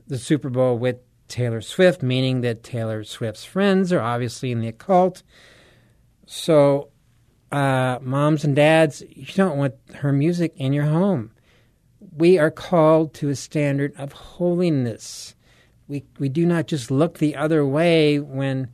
the 0.07 0.17
Super 0.17 0.49
Bowl 0.49 0.77
with 0.77 0.97
Taylor 1.27 1.61
Swift, 1.61 2.01
meaning 2.01 2.41
that 2.41 2.63
Taylor 2.63 3.03
Swift's 3.03 3.43
friends 3.43 3.91
are 3.91 3.99
obviously 3.99 4.51
in 4.51 4.61
the 4.61 4.69
occult. 4.69 5.23
So, 6.25 6.89
uh, 7.51 7.99
moms 8.01 8.43
and 8.43 8.55
dads, 8.55 9.03
you 9.09 9.33
don't 9.33 9.57
want 9.57 9.75
her 9.95 10.13
music 10.13 10.53
in 10.55 10.73
your 10.73 10.85
home. 10.85 11.31
We 12.15 12.37
are 12.37 12.51
called 12.51 13.13
to 13.15 13.29
a 13.29 13.35
standard 13.35 13.93
of 13.97 14.13
holiness. 14.13 15.35
We, 15.87 16.05
we 16.19 16.29
do 16.29 16.45
not 16.45 16.67
just 16.67 16.91
look 16.91 17.17
the 17.17 17.35
other 17.35 17.65
way 17.65 18.19
when 18.19 18.69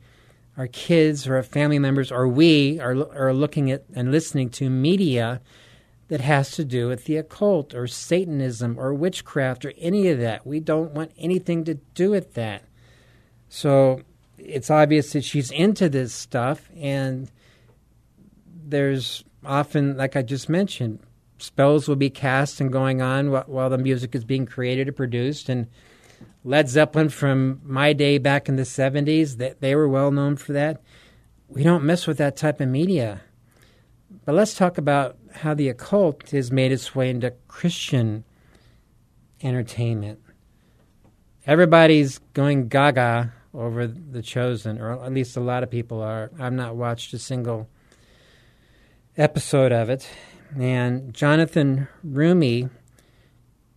our 0.56 0.66
kids 0.68 1.26
or 1.26 1.36
our 1.36 1.42
family 1.42 1.78
members 1.78 2.12
or 2.12 2.28
we 2.28 2.78
are, 2.80 2.96
are 3.12 3.32
looking 3.32 3.70
at 3.70 3.84
and 3.94 4.12
listening 4.12 4.50
to 4.50 4.70
media 4.70 5.40
that 6.08 6.20
has 6.20 6.52
to 6.52 6.64
do 6.64 6.88
with 6.88 7.04
the 7.04 7.16
occult 7.16 7.74
or 7.74 7.86
Satanism 7.86 8.78
or 8.78 8.92
witchcraft 8.94 9.64
or 9.64 9.72
any 9.78 10.08
of 10.08 10.20
that. 10.20 10.46
We 10.46 10.60
don't 10.60 10.92
want 10.92 11.12
anything 11.18 11.64
to 11.64 11.74
do 11.94 12.10
with 12.10 12.34
that. 12.34 12.62
So 13.48 14.02
it's 14.38 14.70
obvious 14.70 15.12
that 15.12 15.24
she's 15.24 15.50
into 15.50 15.88
this 15.88 16.12
stuff, 16.12 16.68
and 16.76 17.30
there's 18.66 19.24
often, 19.44 19.96
like 19.96 20.16
I 20.16 20.22
just 20.22 20.48
mentioned, 20.48 21.00
spells 21.38 21.88
will 21.88 21.96
be 21.96 22.10
cast 22.10 22.60
and 22.60 22.72
going 22.72 23.00
on 23.00 23.30
while 23.30 23.70
the 23.70 23.78
music 23.78 24.14
is 24.14 24.24
being 24.24 24.46
created 24.46 24.88
or 24.88 24.92
produced. 24.92 25.48
And 25.48 25.68
Led 26.44 26.68
Zeppelin 26.68 27.08
from 27.08 27.60
my 27.64 27.92
day 27.92 28.18
back 28.18 28.48
in 28.48 28.56
the 28.56 28.62
70s, 28.62 29.38
that 29.38 29.60
they 29.60 29.74
were 29.74 29.88
well 29.88 30.10
known 30.10 30.36
for 30.36 30.52
that. 30.52 30.82
We 31.48 31.62
don't 31.62 31.84
mess 31.84 32.06
with 32.06 32.18
that 32.18 32.36
type 32.36 32.60
of 32.60 32.68
media. 32.68 33.22
But 34.24 34.34
let's 34.34 34.54
talk 34.54 34.78
about 34.78 35.16
how 35.32 35.54
the 35.54 35.68
occult 35.68 36.30
has 36.30 36.50
made 36.50 36.72
its 36.72 36.94
way 36.94 37.10
into 37.10 37.34
Christian 37.48 38.24
entertainment. 39.42 40.20
Everybody's 41.46 42.18
going 42.32 42.68
gaga 42.68 43.32
over 43.52 43.86
The 43.86 44.22
Chosen, 44.22 44.80
or 44.80 45.04
at 45.04 45.12
least 45.12 45.36
a 45.36 45.40
lot 45.40 45.62
of 45.62 45.70
people 45.70 46.02
are. 46.02 46.30
I've 46.38 46.52
not 46.52 46.76
watched 46.76 47.12
a 47.12 47.18
single 47.18 47.68
episode 49.16 49.72
of 49.72 49.90
it. 49.90 50.08
And 50.58 51.12
Jonathan 51.12 51.88
Roumie 52.06 52.70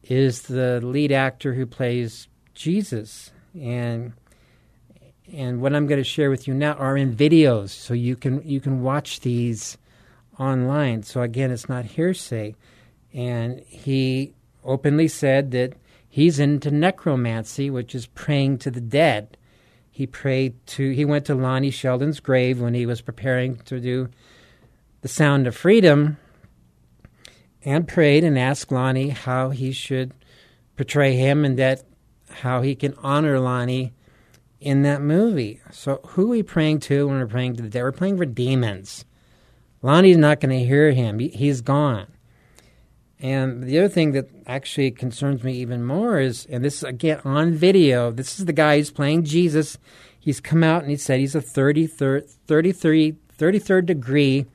is 0.04 0.44
the 0.44 0.80
lead 0.82 1.12
actor 1.12 1.54
who 1.54 1.66
plays 1.66 2.28
Jesus. 2.58 3.32
And 3.58 4.14
and 5.32 5.62
what 5.62 5.76
I'm 5.76 5.88
going 5.88 6.00
to 6.00 6.06
share 6.06 6.30
with 6.30 6.48
you 6.48 6.54
now 6.54 6.74
are 6.74 6.96
in 6.96 7.16
videos, 7.16 7.70
so 7.70 7.94
you 7.94 8.16
can 8.16 8.42
you 8.48 8.60
can 8.60 8.82
watch 8.82 9.22
these 9.22 9.78
online. 10.40 11.04
So 11.04 11.22
again, 11.22 11.52
it's 11.52 11.70
not 11.70 11.86
hearsay. 11.86 12.56
And 13.14 13.60
he 13.62 14.34
openly 14.64 15.08
said 15.08 15.52
that 15.52 15.74
he's 16.10 16.40
into 16.40 16.72
necromancy, 16.72 17.70
which 17.70 17.96
is 17.96 18.08
praying 18.08 18.60
to 18.60 18.72
the 18.72 18.82
dead. 18.82 19.38
He 19.92 20.08
prayed 20.08 20.54
to 20.68 20.92
he 20.92 21.06
went 21.06 21.26
to 21.26 21.36
Lonnie 21.36 21.72
Sheldon's 21.72 22.20
grave 22.20 22.60
when 22.60 22.74
he 22.74 22.86
was 22.86 23.02
preparing 23.02 23.58
to 23.66 23.80
do 23.80 24.10
the 25.02 25.08
Sound 25.08 25.48
of 25.48 25.56
Freedom 25.56 26.18
and 27.64 27.88
prayed 27.88 28.24
and 28.24 28.38
asked 28.38 28.72
Lonnie 28.72 29.10
how 29.10 29.50
he 29.50 29.72
should 29.72 30.14
portray 30.76 31.16
him 31.16 31.44
and 31.44 31.58
that 31.58 31.84
how 32.38 32.62
he 32.62 32.76
can 32.76 32.94
honor 32.96 33.40
Lonnie 33.40 33.94
in 34.60 34.82
that 34.84 35.02
movie. 35.02 35.62
So 35.72 36.02
who 36.08 36.24
are 36.24 36.30
we 36.30 36.44
praying 36.44 36.80
to 36.82 37.08
when 37.08 37.20
we're 37.20 37.28
praying 37.28 37.56
to 37.58 37.64
the 37.64 37.70
dead? 37.70 37.84
We're 37.84 37.92
praying 37.92 38.18
for 38.18 38.26
demons. 38.26 39.06
Lonnie's 39.82 40.18
not 40.18 40.40
going 40.40 40.58
to 40.58 40.66
hear 40.66 40.92
him. 40.92 41.20
He's 41.20 41.62
gone. 41.62 42.08
And 43.20 43.64
the 43.64 43.80
other 43.80 43.90
thing 43.90 44.12
that 44.12 44.30
actually 44.46 44.92
concerns 44.92 45.44
me 45.44 45.54
even 45.54 45.84
more 45.84 46.20
is, 46.20 46.46
and 46.50 46.64
this 46.64 46.78
is 46.78 46.84
again 46.84 47.20
on 47.24 47.54
video, 47.54 48.12
this 48.12 48.40
is 48.40 48.46
the 48.46 48.54
guy 48.54 48.78
who's 48.78 48.92
playing 48.92 49.24
Jesus. 49.24 49.78
He's 50.20 50.40
come 50.40 50.64
out 50.64 50.82
and 50.82 50.92
he 50.92 50.98
said 50.98 51.20
he's 51.20 51.36
a 51.36 51.42
33rd, 51.42 52.30
33, 52.30 53.16
33rd 53.38 53.86
degree 53.86 54.46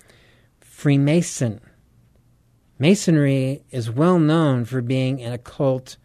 Freemason. 0.60 1.60
Masonry 2.78 3.62
is 3.70 3.90
well 3.90 4.18
known 4.18 4.64
for 4.64 4.80
being 4.80 5.22
an 5.22 5.32
occult 5.32 5.96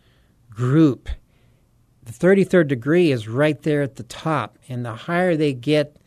group. 0.49 1.09
The 2.07 2.13
33rd 2.13 2.69
degree 2.69 3.11
is 3.11 3.27
right 3.27 3.61
there 3.63 3.81
at 3.81 3.97
the 3.97 4.03
top, 4.03 4.57
and 4.69 4.85
the 4.85 4.93
higher 4.93 5.35
they 5.35 5.53
get 5.53 5.97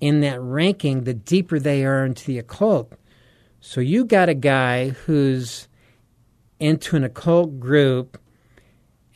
in 0.00 0.20
that 0.20 0.40
ranking, 0.40 1.02
the 1.02 1.14
deeper 1.14 1.58
they 1.58 1.84
are 1.84 2.04
into 2.04 2.24
the 2.24 2.38
occult. 2.38 2.92
So 3.60 3.80
you 3.80 4.04
got 4.04 4.28
a 4.28 4.34
guy 4.34 4.90
who's 4.90 5.66
into 6.60 6.94
an 6.94 7.02
occult 7.02 7.58
group 7.58 8.16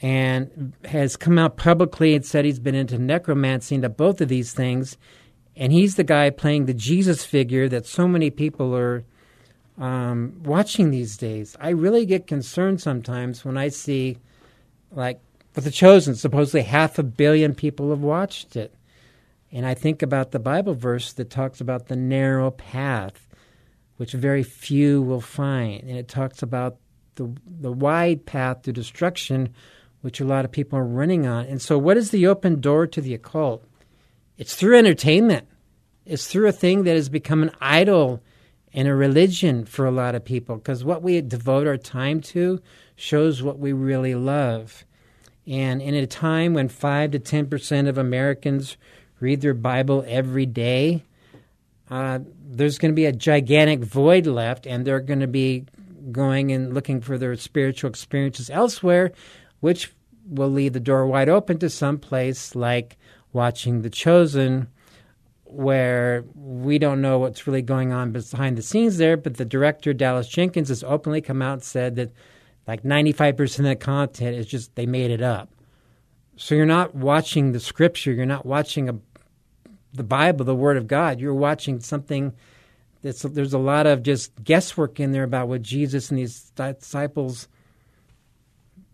and 0.03 0.73
has 0.87 1.17
come 1.17 1.39
out 1.39 1.57
publicly 1.57 2.17
and 2.17 2.27
said 2.27 2.45
he's 2.45 2.59
been 2.59 2.75
into 2.75 2.99
necromancy 2.99 3.77
into 3.77 3.89
both 3.89 4.21
of 4.21 4.29
these 4.29 4.53
things. 4.53 4.97
And 5.55 5.73
he's 5.73 5.95
the 5.95 6.05
guy 6.05 6.31
playing 6.31 6.67
the 6.67 6.75
Jesus 6.75 7.25
figure 7.25 7.69
that 7.69 7.87
so 7.87 8.09
many 8.09 8.31
people 8.31 8.75
are 8.75 9.05
um, 9.79 10.41
watching 10.43 10.91
these 10.91 11.17
days. 11.17 11.57
I 11.61 11.69
really 11.69 12.07
get 12.07 12.27
concerned 12.27 12.81
sometimes 12.81 13.45
when 13.45 13.57
I 13.57 13.69
see, 13.69 14.19
like, 14.91 15.21
with 15.59 15.65
The 15.65 15.73
Chosen, 15.73 16.15
supposedly 16.15 16.63
half 16.63 17.01
a 17.01 17.03
billion 17.03 17.53
people 17.53 17.91
have 17.91 17.99
watched 17.99 18.55
it. 18.55 18.73
And 19.51 19.67
I 19.67 19.75
think 19.75 20.03
about 20.03 20.31
the 20.31 20.39
Bible 20.39 20.75
verse 20.75 21.13
that 21.15 21.31
talks 21.31 21.61
about 21.61 21.89
the 21.89 21.97
narrow 21.97 22.53
path, 22.53 23.27
which 23.97 24.13
very 24.13 24.45
few 24.45 25.03
will 25.03 25.21
find. 25.21 25.83
And 25.83 25.99
it 25.99 26.07
talks 26.07 26.45
about 26.45 26.77
the, 27.17 27.35
the 27.45 27.73
wide 27.73 28.25
path 28.25 28.63
to 28.63 28.73
destruction, 28.73 29.53
which 30.01 30.21
a 30.21 30.25
lot 30.25 30.45
of 30.45 30.53
people 30.53 30.79
are 30.79 30.85
running 30.85 31.27
on. 31.27 31.47
And 31.47 31.61
so, 31.61 31.77
what 31.77 31.97
is 31.97 32.13
the 32.13 32.29
open 32.29 32.61
door 32.61 32.87
to 32.87 33.01
the 33.01 33.15
occult? 33.15 33.65
It's 34.37 34.55
through 34.55 34.79
entertainment, 34.79 35.49
it's 36.07 36.29
through 36.29 36.47
a 36.47 36.53
thing 36.53 36.85
that 36.85 36.95
has 36.95 37.09
become 37.09 37.43
an 37.43 37.51
idol 37.61 38.23
and 38.73 38.87
a 38.87 38.95
religion 38.95 39.65
for 39.65 39.87
a 39.87 39.91
lot 39.91 40.15
of 40.15 40.25
people 40.25 40.55
because 40.55 40.85
what 40.85 41.03
we 41.03 41.21
devote 41.21 41.67
our 41.67 41.77
time 41.77 42.21
to 42.21 42.63
shows 42.95 43.43
what 43.43 43.59
we 43.59 43.73
really 43.73 44.15
love. 44.15 44.85
And 45.49 45.81
in 45.81 45.95
a 45.95 46.07
time 46.07 46.53
when 46.53 46.69
5 46.69 47.13
to 47.13 47.19
10% 47.19 47.89
of 47.89 47.97
Americans 47.97 48.77
read 49.19 49.41
their 49.41 49.55
Bible 49.55 50.05
every 50.07 50.45
day, 50.45 51.03
uh, 51.91 52.19
there's 52.47 52.79
going 52.79 52.93
to 52.93 52.97
be 52.97 53.07
a 53.07 53.13
gigantic 53.13 53.81
void 53.81 54.27
left, 54.27 54.67
and 54.67 54.85
they're 54.85 55.01
going 55.01 55.21
to 55.21 55.27
be 55.27 55.65
going 56.13 56.53
and 56.53 56.75
looking 56.75 57.01
for 57.01 57.17
their 57.17 57.35
spiritual 57.37 57.89
experiences 57.89 58.51
elsewhere, 58.51 59.13
which 59.61 59.91
will 60.29 60.51
leave 60.51 60.75
the 60.75 60.81
door 60.81 61.07
wide 61.07 61.31
open 61.31 61.59
to 61.59 61.71
some 61.71 61.99
place 61.99 62.55
like 62.55 62.99
watching 63.33 63.81
The 63.81 63.91
Chosen 63.91 64.69
where 65.45 66.25
we 66.35 66.79
don't 66.79 67.01
know 67.01 67.19
what's 67.19 67.47
really 67.47 67.63
going 67.63 67.91
on 67.91 68.13
behind 68.13 68.59
the 68.59 68.63
scenes 68.63 68.99
there, 68.99 69.17
but 69.17 69.39
the 69.39 69.47
director, 69.47 69.95
Dallas 69.95 70.29
Jenkins, 70.29 70.69
has 70.69 70.85
openly 70.85 71.23
come 71.23 71.41
out 71.41 71.55
and 71.55 71.63
said 71.63 71.97
that 71.97 72.13
like 72.69 72.83
95% 72.83 73.59
of 73.61 73.65
the 73.65 73.77
content 73.77 74.37
is 74.37 74.47
just 74.47 74.75
they 74.75 74.87
made 74.87 75.11
it 75.11 75.23
up. 75.23 75.49
So 76.37 76.55
you're 76.55 76.67
not 76.67 76.95
watching 76.95 77.53
the 77.53 77.61
scripture, 77.61 78.13
you're 78.13 78.27
not 78.27 78.47
watching 78.47 78.89
a, 78.89 78.95
the 79.93 80.05
Bible, 80.05 80.45
the 80.45 80.55
Word 80.55 80.77
of 80.77 80.87
God. 80.87 81.19
You're 81.19 81.35
watching 81.35 81.81
something 81.81 82.35
that's 83.03 83.23
there's 83.23 83.55
a 83.55 83.59
lot 83.59 83.87
of 83.87 84.03
just 84.03 84.45
guesswork 84.45 85.01
in 85.01 85.13
there 85.13 85.25
about 85.25 85.49
what 85.49 85.63
Jesus 85.63 86.11
and 86.11 86.19
these 86.19 86.53
disciples 86.55 87.49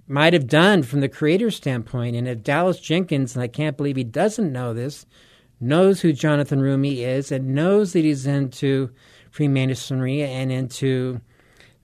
might 0.06 0.34
have 0.34 0.46
done 0.46 0.82
from 0.82 1.00
the 1.00 1.08
creator's 1.08 1.56
standpoint. 1.56 2.14
And 2.14 2.28
if 2.28 2.42
Dallas 2.42 2.78
Jenkins, 2.78 3.34
and 3.34 3.42
I 3.42 3.48
can't 3.48 3.76
believe 3.76 3.96
he 3.96 4.04
doesn't 4.04 4.52
know 4.52 4.72
this, 4.72 5.04
knows 5.60 6.00
who 6.00 6.12
Jonathan 6.12 6.60
Roumie 6.60 6.98
is 6.98 7.32
and 7.32 7.54
knows 7.54 7.92
that 7.94 8.04
he's 8.04 8.26
into 8.26 8.90
Freemasonry 9.30 10.22
and 10.22 10.52
into 10.52 11.20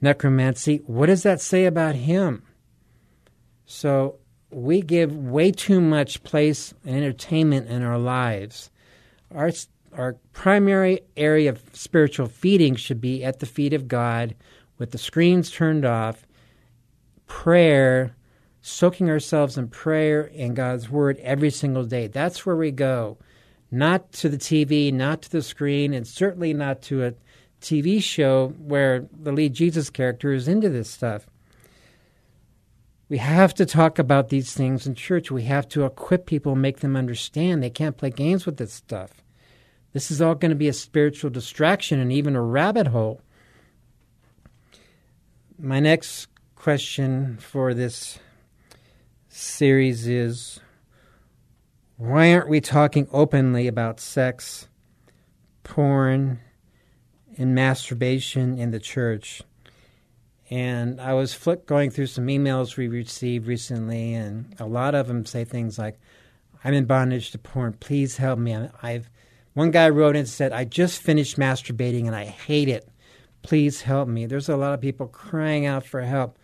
necromancy, 0.01 0.79
what 0.87 1.07
does 1.07 1.23
that 1.23 1.41
say 1.41 1.65
about 1.67 1.95
him? 1.95 2.43
So 3.67 4.17
we 4.51 4.83
give 4.83 5.17
way 5.17 5.53
too 5.53 5.81
much 5.81 6.23
place 6.23 6.75
and 6.85 6.97
entertainment 6.97 7.69
in 7.69 7.83
our 7.83 7.99
lives. 7.99 8.71
Our 9.35 9.53
our 9.97 10.17
primary 10.33 11.01
area 11.17 11.51
of 11.51 11.63
spiritual 11.73 12.27
feeding 12.27 12.77
should 12.77 13.01
be 13.01 13.25
at 13.25 13.41
the 13.41 13.47
feet 13.47 13.73
of 13.73 13.89
God 13.89 14.37
with 14.79 14.93
the 14.93 14.99
screens 14.99 15.51
turned 15.51 15.85
off, 15.85 16.27
prayer, 17.27 18.15
soaking 18.63 19.11
ourselves 19.11 19.59
in 19.59 19.69
prayer 19.69 20.31
and 20.37 20.55
God's 20.55 20.89
word 20.89 21.19
every 21.19 21.51
single 21.51 21.85
day. 21.85 22.07
That's 22.07 22.47
where 22.47 22.57
we 22.57 22.71
go. 22.71 23.19
Not 23.71 24.13
to 24.15 24.29
the 24.29 24.39
TV, 24.39 24.93
not 24.93 25.23
to 25.23 25.31
the 25.31 25.43
screen, 25.43 25.93
and 25.93 26.07
certainly 26.07 26.55
not 26.55 26.83
to 26.83 27.05
a 27.05 27.15
TV 27.61 28.03
show 28.03 28.55
where 28.59 29.07
the 29.13 29.33
lead 29.33 29.55
Jesus 29.55 29.91
character 29.91 30.33
is 30.33 30.49
into 30.49 30.69
this 30.69 30.91
stuff. 30.91 31.27
We 33.09 33.19
have 33.19 33.55
to 33.55 33.67
talk 33.67 33.99
about 33.99 34.29
these 34.29 34.55
things 34.55 34.87
in 34.87 34.95
church. 34.95 35.31
We 35.31 35.43
have 35.43 35.69
to 35.71 35.85
equip 35.85 36.27
people, 36.27 36.55
make 36.55 36.79
them 36.79 36.97
understand. 36.97 37.63
They 37.63 37.71
can't 37.71 37.97
play 37.97 38.11
games 38.11 38.47
with 38.47 38.57
this 38.57 38.73
stuff. 38.73 39.23
This 39.93 40.13
is 40.13 40.23
all 40.23 40.37
going 40.37 40.51
to 40.51 40.57
be 40.57 40.69
a 40.69 40.73
spiritual 40.73 41.31
distraction 41.31 41.99
and 41.99 42.13
even 42.13 42.37
a 42.37 42.43
rabbit 42.43 42.87
hole. 42.87 43.21
My 45.59 45.81
next 45.81 46.29
question 46.55 47.37
for 47.41 47.75
this 47.75 48.19
series 49.29 50.07
is 50.07 50.61
why 51.97 52.33
aren't 52.33 52.49
we 52.49 52.61
talking 52.61 53.09
openly 53.13 53.67
about 53.67 53.99
sex, 53.99 54.69
porn, 55.65 56.41
and 57.41 57.55
masturbation 57.55 58.59
in 58.59 58.71
the 58.71 58.79
church? 58.79 59.43
And 60.51 61.01
I 61.01 61.15
was 61.15 61.33
flick 61.33 61.65
going 61.65 61.91
through 61.91 62.09
some 62.09 62.27
emails 62.27 62.77
we 62.77 62.89
received 62.89 63.47
recently, 63.47 64.15
and 64.15 64.55
a 64.59 64.67
lot 64.67 64.95
of 64.95 65.07
them 65.07 65.25
say 65.25 65.45
things 65.45 65.79
like, 65.79 65.99
"I'm 66.65 66.75
in 66.75 66.87
bondage 66.87 67.31
to 67.31 67.39
porn. 67.39 67.75
Please 67.75 68.17
help 68.17 68.39
me. 68.39 68.69
I've." 68.83 69.09
One 69.55 69.71
guy 69.71 69.89
wrote 69.89 70.17
and 70.17 70.29
said, 70.29 70.53
"I 70.53 70.65
just 70.65 71.01
finished 71.01 71.39
masturbating 71.39 72.07
and 72.07 72.15
I 72.17 72.25
hate 72.25 72.69
it. 72.69 72.89
Please 73.43 73.83
help 73.83 74.09
me." 74.09 74.27
There's 74.27 74.49
a 74.49 74.57
lot 74.57 74.75
of 74.75 74.81
people 74.81 75.07
crying 75.07 75.67
out 75.67 75.87
for 75.87 76.03
help. 76.03 76.37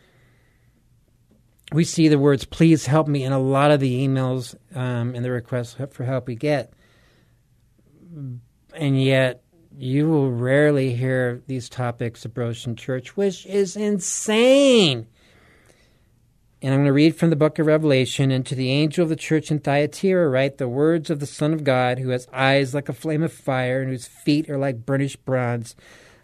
We 1.72 1.82
see 1.82 2.06
the 2.06 2.18
words 2.18 2.44
"Please 2.44 2.86
help 2.86 3.08
me" 3.08 3.24
in 3.24 3.32
a 3.32 3.40
lot 3.40 3.72
of 3.72 3.80
the 3.80 4.06
emails 4.06 4.54
um, 4.72 5.16
and 5.16 5.24
the 5.24 5.32
requests 5.32 5.76
for 5.90 6.04
help 6.04 6.28
we 6.28 6.36
get, 6.36 6.72
and 8.72 9.02
yet 9.02 9.42
you 9.78 10.08
will 10.08 10.30
rarely 10.30 10.94
hear 10.94 11.42
these 11.46 11.68
topics 11.68 12.24
approached 12.24 12.66
in 12.66 12.76
church, 12.76 13.16
which 13.16 13.44
is 13.46 13.76
insane. 13.76 15.06
And 16.62 16.72
I'm 16.72 16.80
going 16.80 16.86
to 16.86 16.92
read 16.92 17.16
from 17.16 17.30
the 17.30 17.36
book 17.36 17.58
of 17.58 17.66
Revelation. 17.66 18.30
And 18.30 18.44
to 18.46 18.54
the 18.54 18.70
angel 18.70 19.02
of 19.02 19.10
the 19.10 19.16
church 19.16 19.50
in 19.50 19.58
Thyatira, 19.58 20.28
write 20.28 20.56
the 20.56 20.68
words 20.68 21.10
of 21.10 21.20
the 21.20 21.26
Son 21.26 21.52
of 21.52 21.64
God, 21.64 21.98
who 21.98 22.08
has 22.08 22.26
eyes 22.32 22.74
like 22.74 22.88
a 22.88 22.94
flame 22.94 23.22
of 23.22 23.32
fire 23.32 23.82
and 23.82 23.90
whose 23.90 24.06
feet 24.06 24.48
are 24.48 24.58
like 24.58 24.86
burnished 24.86 25.24
bronze. 25.26 25.76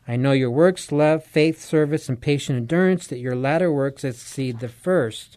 I 0.08 0.16
know 0.16 0.32
your 0.32 0.50
works, 0.50 0.90
love, 0.90 1.22
faith, 1.22 1.62
service, 1.62 2.08
and 2.08 2.20
patient 2.20 2.56
endurance, 2.56 3.06
that 3.08 3.18
your 3.18 3.36
latter 3.36 3.70
works 3.70 4.02
exceed 4.02 4.58
the 4.58 4.68
first. 4.68 5.36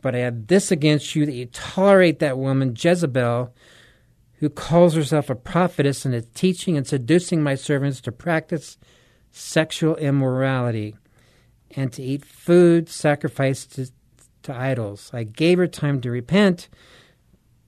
But 0.00 0.14
I 0.14 0.18
have 0.18 0.46
this 0.46 0.70
against 0.70 1.16
you 1.16 1.26
that 1.26 1.34
you 1.34 1.46
tolerate 1.46 2.20
that 2.20 2.38
woman, 2.38 2.76
Jezebel 2.78 3.52
who 4.38 4.48
calls 4.48 4.94
herself 4.94 5.30
a 5.30 5.34
prophetess 5.34 6.04
and 6.04 6.14
is 6.14 6.26
teaching 6.34 6.76
and 6.76 6.86
seducing 6.86 7.42
my 7.42 7.54
servants 7.54 8.00
to 8.02 8.12
practice 8.12 8.78
sexual 9.30 9.96
immorality 9.96 10.96
and 11.72 11.92
to 11.92 12.02
eat 12.02 12.24
food 12.24 12.88
sacrificed 12.88 13.74
to, 13.74 13.90
to 14.42 14.54
idols. 14.54 15.10
I 15.12 15.24
gave 15.24 15.58
her 15.58 15.66
time 15.66 16.00
to 16.02 16.10
repent, 16.10 16.68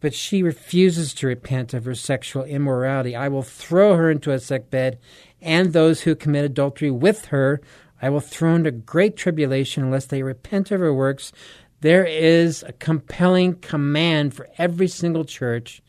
but 0.01 0.15
she 0.15 0.43
refuses 0.43 1.13
to 1.15 1.27
repent 1.27 1.75
of 1.75 1.85
her 1.85 1.95
sexual 1.95 2.45
immorality. 2.45 3.17
I 3.17 3.29
will 3.29 3.43
throw 3.43 3.97
her 3.97 4.11
into 4.11 4.31
a 4.31 4.39
sick 4.39 4.71
bed, 4.71 4.99
and 5.41 5.73
those 5.73 6.03
who 6.03 6.15
commit 6.15 6.45
adultery 6.45 6.91
with 6.91 7.27
her 7.27 7.61
I 8.01 8.11
will 8.11 8.21
throw 8.21 8.55
into 8.55 8.71
great 8.71 9.17
tribulation 9.17 9.83
unless 9.83 10.07
they 10.07 10.23
repent 10.23 10.71
of 10.71 10.81
her 10.81 10.95
works. 10.95 11.33
There 11.81 12.05
is 12.05 12.63
a 12.63 12.73
compelling 12.73 13.55
command 13.57 14.35
for 14.35 14.49
every 14.59 14.89
single 14.89 15.25
church 15.25 15.83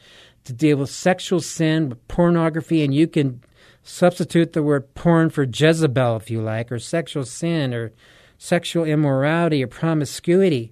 to 0.50 0.54
deal 0.54 0.78
with 0.78 0.90
sexual 0.90 1.40
sin, 1.40 1.90
with 1.90 2.08
pornography, 2.08 2.84
and 2.84 2.94
you 2.94 3.08
can 3.08 3.42
substitute 3.84 4.54
the 4.54 4.64
word 4.64 4.96
porn 4.96 5.30
for 5.30 5.44
Jezebel 5.44 6.18
if 6.18 6.32
you 6.32 6.42
like, 6.42 6.72
or 6.72 6.80
sexual 6.80 7.24
sin, 7.24 7.72
or 7.72 7.92
sexual 8.40 8.84
immorality, 8.84 9.64
or 9.64 9.68
promiscuity. 9.68 10.72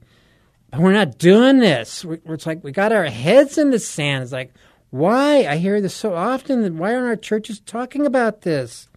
But 0.71 0.79
we're 0.79 0.93
not 0.93 1.19
doing 1.19 1.59
this. 1.59 2.03
It's 2.25 2.47
like 2.47 2.63
we 2.63 2.71
got 2.71 2.91
our 2.91 3.05
heads 3.05 3.59
in 3.59 3.69
the 3.69 3.77
sand. 3.77 4.23
It's 4.23 4.31
like, 4.31 4.51
why? 4.89 5.45
I 5.45 5.57
hear 5.57 5.79
this 5.79 5.93
so 5.93 6.15
often. 6.15 6.77
Why 6.77 6.95
aren't 6.95 7.05
our 7.05 7.15
churches 7.15 7.59
talking 7.59 8.05
about 8.05 8.41
this? 8.41 8.89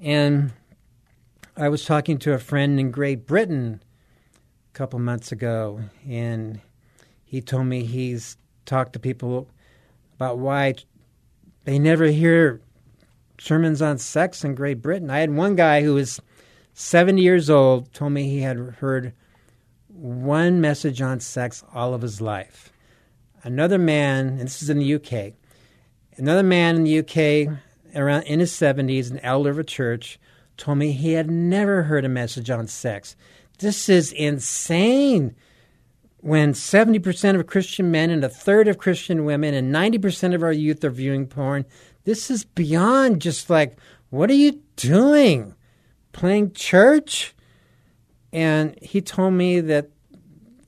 And 0.00 0.52
I 1.56 1.68
was 1.68 1.84
talking 1.84 2.18
to 2.18 2.32
a 2.32 2.38
friend 2.38 2.80
in 2.80 2.90
Great 2.90 3.24
Britain 3.24 3.82
a 4.72 4.76
couple 4.76 4.98
months 4.98 5.30
ago, 5.30 5.80
and 6.08 6.60
he 7.24 7.40
told 7.40 7.66
me 7.66 7.84
he's 7.84 8.36
talk 8.64 8.92
to 8.92 8.98
people 8.98 9.48
about 10.16 10.38
why 10.38 10.74
they 11.64 11.78
never 11.78 12.06
hear 12.06 12.60
sermons 13.38 13.82
on 13.82 13.98
sex 13.98 14.44
in 14.44 14.54
Great 14.54 14.80
Britain. 14.80 15.10
I 15.10 15.20
had 15.20 15.34
one 15.34 15.56
guy 15.56 15.82
who 15.82 15.94
was 15.94 16.20
70 16.74 17.20
years 17.20 17.50
old 17.50 17.92
told 17.92 18.12
me 18.12 18.24
he 18.28 18.40
had 18.40 18.56
heard 18.80 19.12
one 19.88 20.60
message 20.60 21.00
on 21.00 21.20
sex 21.20 21.64
all 21.72 21.94
of 21.94 22.02
his 22.02 22.20
life. 22.20 22.72
Another 23.42 23.78
man, 23.78 24.28
and 24.28 24.40
this 24.40 24.62
is 24.62 24.70
in 24.70 24.78
the 24.78 24.94
UK, 24.94 25.34
another 26.16 26.42
man 26.42 26.76
in 26.76 26.84
the 26.84 26.98
UK 26.98 27.58
around 27.94 28.22
in 28.22 28.40
his 28.40 28.52
70s, 28.52 29.10
an 29.10 29.20
elder 29.20 29.50
of 29.50 29.58
a 29.58 29.64
church, 29.64 30.18
told 30.56 30.78
me 30.78 30.92
he 30.92 31.12
had 31.12 31.30
never 31.30 31.84
heard 31.84 32.04
a 32.04 32.08
message 32.08 32.50
on 32.50 32.66
sex. 32.66 33.16
This 33.58 33.88
is 33.88 34.12
insane 34.12 35.34
when 36.24 36.54
70% 36.54 37.38
of 37.38 37.46
Christian 37.46 37.90
men 37.90 38.08
and 38.08 38.24
a 38.24 38.30
third 38.30 38.66
of 38.66 38.78
Christian 38.78 39.26
women 39.26 39.52
and 39.52 39.70
90% 39.70 40.34
of 40.34 40.42
our 40.42 40.54
youth 40.54 40.82
are 40.82 40.88
viewing 40.88 41.26
porn, 41.26 41.66
this 42.04 42.30
is 42.30 42.46
beyond 42.46 43.20
just 43.20 43.50
like, 43.50 43.76
what 44.08 44.30
are 44.30 44.34
you 44.34 44.58
doing? 44.76 45.54
Playing 46.12 46.52
church? 46.52 47.34
And 48.32 48.74
he 48.80 49.02
told 49.02 49.34
me 49.34 49.60
that 49.60 49.90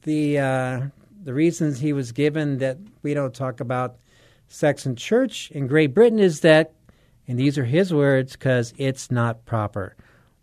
the 0.03 0.39
uh, 0.39 0.81
the 1.25 1.33
reasons 1.33 1.81
he 1.81 1.95
was 1.95 2.13
given 2.13 2.59
that 2.59 2.77
we 3.03 3.15
don't 3.15 3.35
talk 3.35 3.61
about 3.61 3.97
sex 4.49 4.85
in 4.85 4.95
church 4.95 5.51
in 5.53 5.69
Great 5.69 5.95
Britain 5.95 6.19
is 6.19 6.41
that, 6.41 6.75
and 7.27 7.39
these 7.39 7.57
are 7.57 7.65
his 7.65 7.95
words, 7.95 8.33
because 8.33 8.75
it's 8.77 9.11
not 9.11 9.47
proper. 9.47 9.97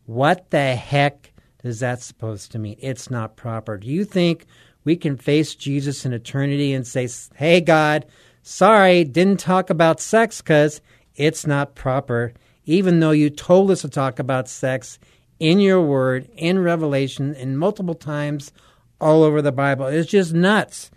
What 0.07 0.49
the 0.49 0.75
heck 0.75 1.33
is 1.63 1.81
that 1.81 2.01
supposed 2.01 2.51
to 2.53 2.59
mean? 2.59 2.77
It's 2.79 3.11
not 3.11 3.35
proper. 3.35 3.77
Do 3.77 3.87
you 3.87 4.05
think 4.05 4.47
we 4.83 4.95
can 4.95 5.17
face 5.17 5.55
Jesus 5.55 6.05
in 6.05 6.13
eternity 6.13 6.73
and 6.73 6.85
say, 6.85 7.07
Hey, 7.35 7.61
God, 7.61 8.05
sorry, 8.41 9.03
didn't 9.03 9.39
talk 9.39 9.69
about 9.69 9.99
sex 9.99 10.41
because 10.41 10.81
it's 11.15 11.47
not 11.47 11.75
proper, 11.75 12.33
even 12.65 12.99
though 12.99 13.11
you 13.11 13.29
told 13.29 13.71
us 13.71 13.81
to 13.81 13.89
talk 13.89 14.19
about 14.19 14.49
sex 14.49 14.99
in 15.39 15.59
your 15.59 15.81
word, 15.81 16.29
in 16.35 16.59
Revelation, 16.59 17.35
and 17.35 17.59
multiple 17.59 17.95
times 17.95 18.51
all 18.99 19.23
over 19.23 19.41
the 19.41 19.51
Bible. 19.51 19.87
It's 19.87 20.09
just 20.09 20.33
nuts. 20.33 20.89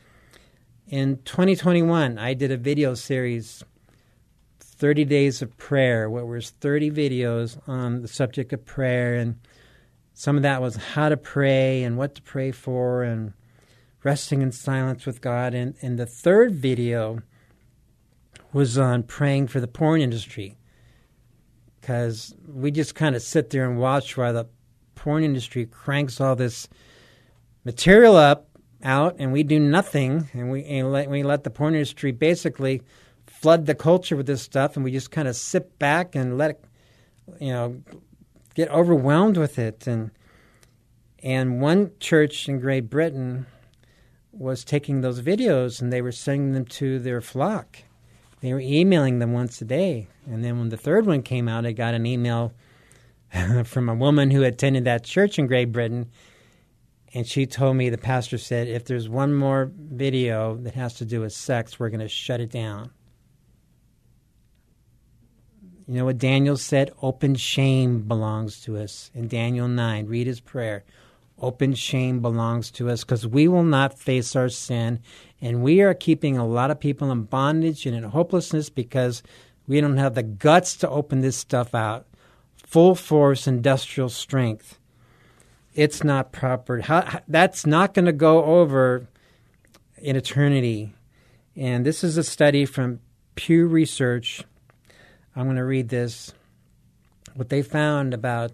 In 0.88 1.18
2021, 1.24 2.16
I 2.18 2.34
did 2.34 2.52
a 2.52 2.56
video 2.56 2.94
series, 2.94 3.64
30 4.60 5.04
Days 5.04 5.42
of 5.42 5.56
Prayer, 5.56 6.08
where 6.08 6.24
was 6.24 6.50
30 6.50 6.92
videos 6.92 7.58
on 7.66 8.02
the 8.02 8.08
subject 8.08 8.52
of 8.52 8.64
prayer. 8.64 9.16
And 9.16 9.40
some 10.14 10.36
of 10.36 10.42
that 10.42 10.62
was 10.62 10.76
how 10.76 11.08
to 11.08 11.16
pray 11.16 11.82
and 11.82 11.96
what 11.96 12.14
to 12.14 12.22
pray 12.22 12.52
for 12.52 13.02
and 13.02 13.32
resting 14.06 14.40
in 14.40 14.52
silence 14.52 15.04
with 15.04 15.20
God. 15.20 15.52
And, 15.52 15.74
and 15.82 15.98
the 15.98 16.06
third 16.06 16.54
video 16.54 17.22
was 18.52 18.78
on 18.78 19.02
praying 19.02 19.48
for 19.48 19.58
the 19.58 19.66
porn 19.66 20.00
industry. 20.00 20.56
Because 21.80 22.32
we 22.46 22.70
just 22.70 22.94
kind 22.94 23.16
of 23.16 23.22
sit 23.22 23.50
there 23.50 23.68
and 23.68 23.80
watch 23.80 24.16
while 24.16 24.32
the 24.32 24.46
porn 24.94 25.24
industry 25.24 25.66
cranks 25.66 26.20
all 26.20 26.36
this 26.36 26.68
material 27.64 28.14
up 28.14 28.48
out 28.80 29.16
and 29.18 29.32
we 29.32 29.42
do 29.42 29.58
nothing. 29.58 30.30
And 30.32 30.52
we, 30.52 30.64
and 30.64 30.92
let, 30.92 31.10
we 31.10 31.24
let 31.24 31.42
the 31.42 31.50
porn 31.50 31.74
industry 31.74 32.12
basically 32.12 32.82
flood 33.26 33.66
the 33.66 33.74
culture 33.74 34.14
with 34.14 34.26
this 34.26 34.40
stuff 34.40 34.76
and 34.76 34.84
we 34.84 34.92
just 34.92 35.10
kind 35.10 35.26
of 35.26 35.34
sit 35.34 35.80
back 35.80 36.14
and 36.14 36.38
let 36.38 36.52
it 36.52 36.64
you 37.40 37.52
know 37.52 37.82
get 38.54 38.68
overwhelmed 38.70 39.36
with 39.36 39.58
it. 39.58 39.88
And 39.88 40.12
and 41.24 41.60
one 41.60 41.90
church 41.98 42.48
in 42.48 42.60
Great 42.60 42.88
Britain 42.88 43.46
was 44.38 44.64
taking 44.64 45.00
those 45.00 45.20
videos 45.20 45.80
and 45.80 45.92
they 45.92 46.02
were 46.02 46.12
sending 46.12 46.52
them 46.52 46.64
to 46.66 46.98
their 46.98 47.20
flock. 47.20 47.78
They 48.40 48.52
were 48.52 48.60
emailing 48.60 49.18
them 49.18 49.32
once 49.32 49.60
a 49.60 49.64
day. 49.64 50.08
And 50.26 50.44
then 50.44 50.58
when 50.58 50.68
the 50.68 50.76
third 50.76 51.06
one 51.06 51.22
came 51.22 51.48
out, 51.48 51.66
I 51.66 51.72
got 51.72 51.94
an 51.94 52.06
email 52.06 52.52
from 53.64 53.88
a 53.88 53.94
woman 53.94 54.30
who 54.30 54.42
attended 54.42 54.84
that 54.84 55.04
church 55.04 55.38
in 55.38 55.46
Great 55.46 55.72
Britain. 55.72 56.10
And 57.14 57.26
she 57.26 57.46
told 57.46 57.76
me, 57.76 57.88
the 57.88 57.98
pastor 57.98 58.36
said, 58.36 58.68
if 58.68 58.84
there's 58.84 59.08
one 59.08 59.32
more 59.32 59.70
video 59.74 60.56
that 60.56 60.74
has 60.74 60.94
to 60.94 61.04
do 61.04 61.22
with 61.22 61.32
sex, 61.32 61.80
we're 61.80 61.88
going 61.88 62.00
to 62.00 62.08
shut 62.08 62.40
it 62.40 62.50
down. 62.50 62.90
You 65.86 65.94
know 65.94 66.04
what 66.04 66.18
Daniel 66.18 66.56
said? 66.56 66.90
Open 67.00 67.36
shame 67.36 68.02
belongs 68.02 68.60
to 68.62 68.76
us. 68.76 69.10
In 69.14 69.28
Daniel 69.28 69.68
9, 69.68 70.06
read 70.06 70.26
his 70.26 70.40
prayer. 70.40 70.84
Open 71.38 71.74
shame 71.74 72.20
belongs 72.20 72.70
to 72.72 72.88
us 72.88 73.04
because 73.04 73.26
we 73.26 73.46
will 73.46 73.62
not 73.62 73.98
face 73.98 74.34
our 74.34 74.48
sin. 74.48 75.00
And 75.40 75.62
we 75.62 75.82
are 75.82 75.92
keeping 75.92 76.38
a 76.38 76.46
lot 76.46 76.70
of 76.70 76.80
people 76.80 77.10
in 77.10 77.24
bondage 77.24 77.84
and 77.84 77.94
in 77.94 78.04
hopelessness 78.04 78.70
because 78.70 79.22
we 79.66 79.80
don't 79.80 79.98
have 79.98 80.14
the 80.14 80.22
guts 80.22 80.76
to 80.78 80.88
open 80.88 81.20
this 81.20 81.36
stuff 81.36 81.74
out. 81.74 82.06
Full 82.56 82.94
force 82.94 83.46
industrial 83.46 84.08
strength. 84.08 84.78
It's 85.74 86.02
not 86.02 86.32
proper. 86.32 86.80
How, 86.80 87.20
that's 87.28 87.66
not 87.66 87.92
going 87.92 88.06
to 88.06 88.12
go 88.12 88.42
over 88.44 89.06
in 89.98 90.16
eternity. 90.16 90.94
And 91.54 91.84
this 91.84 92.02
is 92.02 92.16
a 92.16 92.24
study 92.24 92.64
from 92.64 93.00
Pew 93.34 93.66
Research. 93.66 94.42
I'm 95.34 95.44
going 95.44 95.56
to 95.56 95.64
read 95.64 95.90
this. 95.90 96.32
What 97.34 97.50
they 97.50 97.60
found 97.60 98.14
about 98.14 98.52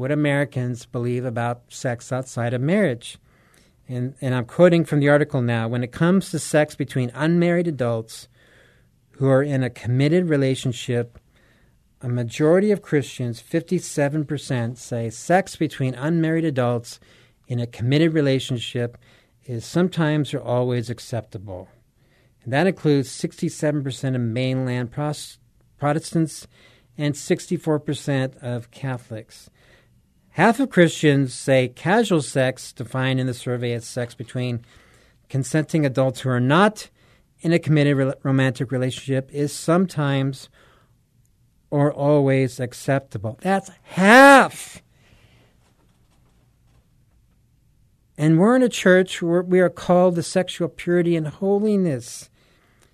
what 0.00 0.10
Americans 0.10 0.86
believe 0.86 1.26
about 1.26 1.60
sex 1.68 2.10
outside 2.10 2.54
of 2.54 2.60
marriage. 2.62 3.18
And, 3.86 4.14
and 4.22 4.34
I'm 4.34 4.46
quoting 4.46 4.86
from 4.86 4.98
the 4.98 5.10
article 5.10 5.42
now. 5.42 5.68
When 5.68 5.84
it 5.84 5.92
comes 5.92 6.30
to 6.30 6.38
sex 6.38 6.74
between 6.74 7.10
unmarried 7.10 7.68
adults 7.68 8.26
who 9.10 9.28
are 9.28 9.42
in 9.42 9.62
a 9.62 9.68
committed 9.68 10.30
relationship, 10.30 11.18
a 12.00 12.08
majority 12.08 12.70
of 12.70 12.80
Christians, 12.80 13.42
57%, 13.42 14.78
say 14.78 15.10
sex 15.10 15.56
between 15.56 15.94
unmarried 15.94 16.46
adults 16.46 16.98
in 17.46 17.60
a 17.60 17.66
committed 17.66 18.14
relationship 18.14 18.96
is 19.44 19.66
sometimes 19.66 20.32
or 20.32 20.40
always 20.40 20.88
acceptable. 20.88 21.68
And 22.42 22.54
that 22.54 22.66
includes 22.66 23.10
67% 23.10 24.14
of 24.14 24.22
mainline 24.22 24.90
Protestants 25.76 26.46
and 26.96 27.14
64% 27.14 28.38
of 28.38 28.70
Catholics. 28.70 29.50
Half 30.34 30.60
of 30.60 30.70
Christians 30.70 31.34
say 31.34 31.68
casual 31.68 32.22
sex, 32.22 32.72
defined 32.72 33.18
in 33.18 33.26
the 33.26 33.34
survey 33.34 33.72
as 33.72 33.84
sex 33.84 34.14
between 34.14 34.64
consenting 35.28 35.84
adults 35.84 36.20
who 36.20 36.30
are 36.30 36.40
not 36.40 36.88
in 37.40 37.52
a 37.52 37.58
committed 37.58 37.96
re- 37.96 38.12
romantic 38.22 38.70
relationship, 38.70 39.28
is 39.32 39.52
sometimes 39.52 40.48
or 41.70 41.92
always 41.92 42.60
acceptable. 42.60 43.38
That's 43.42 43.70
half. 43.82 44.82
And 48.16 48.38
we're 48.38 48.54
in 48.54 48.62
a 48.62 48.68
church 48.68 49.22
where 49.22 49.42
we 49.42 49.60
are 49.60 49.70
called 49.70 50.16
to 50.16 50.22
sexual 50.22 50.68
purity 50.68 51.16
and 51.16 51.26
holiness. 51.26 52.28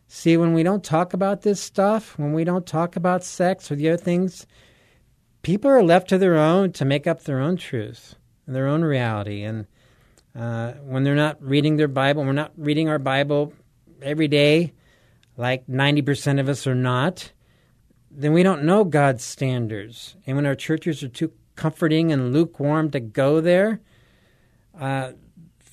See, 0.07 0.37
when 0.37 0.55
we 0.55 0.63
don't 0.63 0.85
talk 0.85 1.13
about 1.13 1.43
this 1.43 1.61
stuff, 1.61 2.17
when 2.19 2.33
we 2.33 2.45
don't 2.45 2.67
talk 2.67 2.95
about 2.95 3.25
sex 3.25 3.71
or 3.71 3.75
the 3.75 3.89
other 3.89 4.03
things, 4.03 4.47
people 5.47 5.71
are 5.71 5.81
left 5.81 6.09
to 6.09 6.19
their 6.19 6.37
own 6.37 6.73
to 6.73 6.85
make 6.85 7.07
up 7.07 7.23
their 7.23 7.39
own 7.39 7.57
truth, 7.57 8.17
and 8.47 8.57
their 8.57 8.67
own 8.67 8.83
reality. 8.83 9.45
And 9.45 9.69
uh, 10.35 10.73
when 10.83 11.05
they're 11.05 11.15
not 11.15 11.41
reading 11.41 11.77
their 11.77 11.87
Bible, 11.87 12.25
we're 12.25 12.33
not 12.33 12.51
reading 12.57 12.89
our 12.89 12.99
Bible 12.99 13.53
every 14.03 14.27
day, 14.27 14.73
like 15.37 15.65
90% 15.69 16.41
of 16.41 16.49
us 16.49 16.67
are 16.67 16.75
not, 16.75 17.31
then 18.11 18.33
we 18.33 18.43
don't 18.43 18.65
know 18.65 18.83
God's 18.83 19.23
standards. 19.23 20.17
And 20.27 20.35
when 20.35 20.47
our 20.47 20.57
churches 20.57 21.05
are 21.05 21.09
too 21.09 21.31
comforting 21.55 22.11
and 22.11 22.33
lukewarm 22.33 22.91
to 22.91 22.99
go 22.99 23.41
there, 23.41 23.81
uh, 24.77 25.13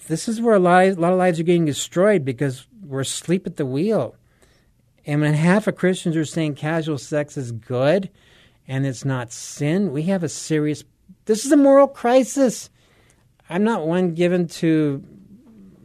this 0.07 0.27
is 0.27 0.39
where 0.39 0.53
a 0.53 0.59
lot, 0.59 0.85
a 0.85 0.93
lot 0.93 1.13
of 1.13 1.17
lives 1.17 1.39
are 1.39 1.43
getting 1.43 1.65
destroyed 1.65 2.23
because 2.23 2.67
we're 2.85 2.99
asleep 2.99 3.47
at 3.47 3.55
the 3.55 3.65
wheel. 3.65 4.17
And 5.03 5.21
when 5.21 5.33
half 5.33 5.65
of 5.65 5.77
Christians 5.77 6.15
are 6.15 6.25
saying 6.25 6.55
casual 6.55 6.99
sex 6.99 7.37
is 7.37 7.51
good, 7.51 8.11
and 8.67 8.85
it's 8.85 9.05
not 9.05 9.31
sin, 9.31 9.91
we 9.91 10.03
have 10.03 10.23
a 10.23 10.29
serious. 10.29 10.83
This 11.25 11.45
is 11.45 11.51
a 11.51 11.57
moral 11.57 11.87
crisis. 11.87 12.69
I'm 13.49 13.63
not 13.63 13.85
one 13.85 14.13
given 14.13 14.47
to, 14.47 15.03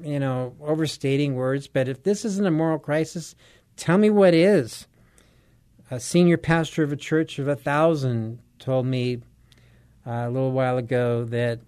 you 0.00 0.20
know, 0.20 0.54
overstating 0.60 1.34
words, 1.34 1.66
but 1.66 1.88
if 1.88 2.02
this 2.02 2.24
isn't 2.24 2.46
a 2.46 2.50
moral 2.50 2.78
crisis, 2.78 3.34
tell 3.76 3.98
me 3.98 4.10
what 4.10 4.32
is. 4.32 4.86
A 5.90 5.98
senior 5.98 6.36
pastor 6.36 6.82
of 6.82 6.92
a 6.92 6.96
church 6.96 7.38
of 7.38 7.48
a 7.48 7.56
thousand 7.56 8.38
told 8.58 8.86
me 8.86 9.22
uh, 10.06 10.10
a 10.10 10.30
little 10.30 10.52
while 10.52 10.78
ago 10.78 11.24
that 11.24 11.60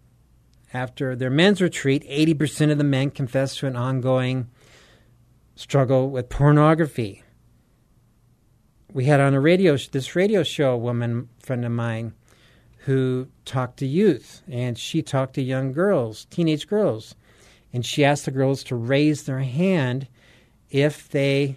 after 0.73 1.17
their 1.17 1.31
men's 1.31 1.61
retreat, 1.61 2.05
80% 2.09 2.71
of 2.71 2.79
the 2.79 2.85
men 2.85 3.11
confessed 3.11 3.59
to 3.59 3.67
an 3.67 3.77
ongoing 3.77 4.49
struggle 5.57 6.11
with 6.11 6.29
pornography 6.29 7.25
we 8.93 9.05
had 9.05 9.21
on 9.21 9.35
a 9.35 9.41
radio 9.41 9.77
this 9.77 10.17
radio 10.17 10.43
show 10.43 10.73
a 10.73 10.79
woman 10.79 11.29
friend 11.39 11.65
of 11.65 11.73
mine 11.73 12.13
who 12.85 13.29
talked 13.45 13.79
to 13.79 13.87
youth 13.87 14.43
and 14.51 14.79
she 14.79 15.03
talked 15.03 15.35
to 15.35 15.43
young 15.43 15.73
girls 15.73 16.27
teenage 16.27 16.67
girls 16.67 17.15
and 17.73 17.85
she 17.87 18.05
asked 18.05 18.25
the 18.25 18.31
girls 18.31 18.65
to 18.65 18.75
raise 18.75 19.25
their 19.25 19.41
hand 19.41 20.09
if 20.71 21.09
they 21.09 21.57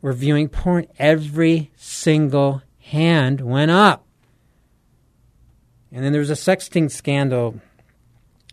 were 0.00 0.12
viewing 0.12 0.48
porn. 0.48 0.86
Every 0.98 1.70
single 1.76 2.62
hand 2.78 3.40
went 3.40 3.70
up. 3.70 4.04
And 5.92 6.04
then 6.04 6.12
there 6.12 6.20
was 6.20 6.30
a 6.30 6.34
sexting 6.34 6.90
scandal 6.90 7.60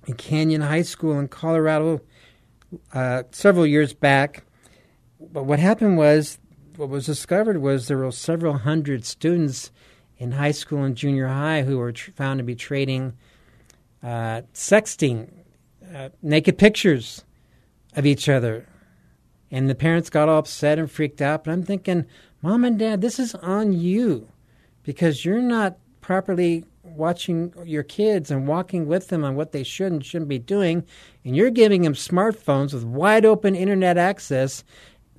in 0.05 0.13
canyon 0.15 0.61
high 0.61 0.81
school 0.81 1.19
in 1.19 1.27
colorado 1.27 2.01
uh, 2.93 3.23
several 3.31 3.65
years 3.65 3.93
back. 3.93 4.43
But 5.19 5.43
what 5.43 5.59
happened 5.59 5.97
was 5.97 6.37
what 6.79 6.89
was 6.89 7.05
discovered 7.05 7.57
was 7.57 7.87
there 7.87 7.97
were 7.97 8.11
several 8.11 8.59
hundred 8.59 9.03
students 9.03 9.69
in 10.17 10.31
high 10.31 10.51
school 10.51 10.83
and 10.83 10.95
junior 10.95 11.27
high 11.27 11.63
who 11.63 11.77
were 11.77 11.91
tr- 11.91 12.11
found 12.11 12.37
to 12.37 12.43
be 12.43 12.55
trading 12.55 13.13
uh, 14.01 14.41
sexting, 14.53 15.29
uh, 15.93 16.07
naked 16.21 16.57
pictures 16.57 17.25
of 17.97 18.05
each 18.05 18.29
other. 18.29 18.65
And 19.51 19.69
the 19.69 19.75
parents 19.75 20.09
got 20.09 20.29
all 20.29 20.39
upset 20.39 20.79
and 20.79 20.89
freaked 20.89 21.21
out. 21.21 21.43
But 21.43 21.51
I'm 21.51 21.63
thinking, 21.63 22.05
Mom 22.41 22.63
and 22.63 22.79
Dad, 22.79 23.01
this 23.01 23.19
is 23.19 23.35
on 23.35 23.73
you 23.73 24.29
because 24.83 25.25
you're 25.25 25.41
not 25.41 25.77
properly 25.99 26.63
watching 26.83 27.53
your 27.65 27.83
kids 27.83 28.31
and 28.31 28.47
walking 28.47 28.87
with 28.87 29.09
them 29.09 29.25
on 29.25 29.35
what 29.35 29.51
they 29.51 29.63
should 29.63 29.91
and 29.91 30.05
shouldn't 30.05 30.29
be 30.29 30.39
doing. 30.39 30.85
And 31.25 31.35
you're 31.35 31.49
giving 31.49 31.81
them 31.81 31.93
smartphones 31.93 32.73
with 32.73 32.85
wide 32.85 33.25
open 33.25 33.53
internet 33.53 33.97
access 33.97 34.63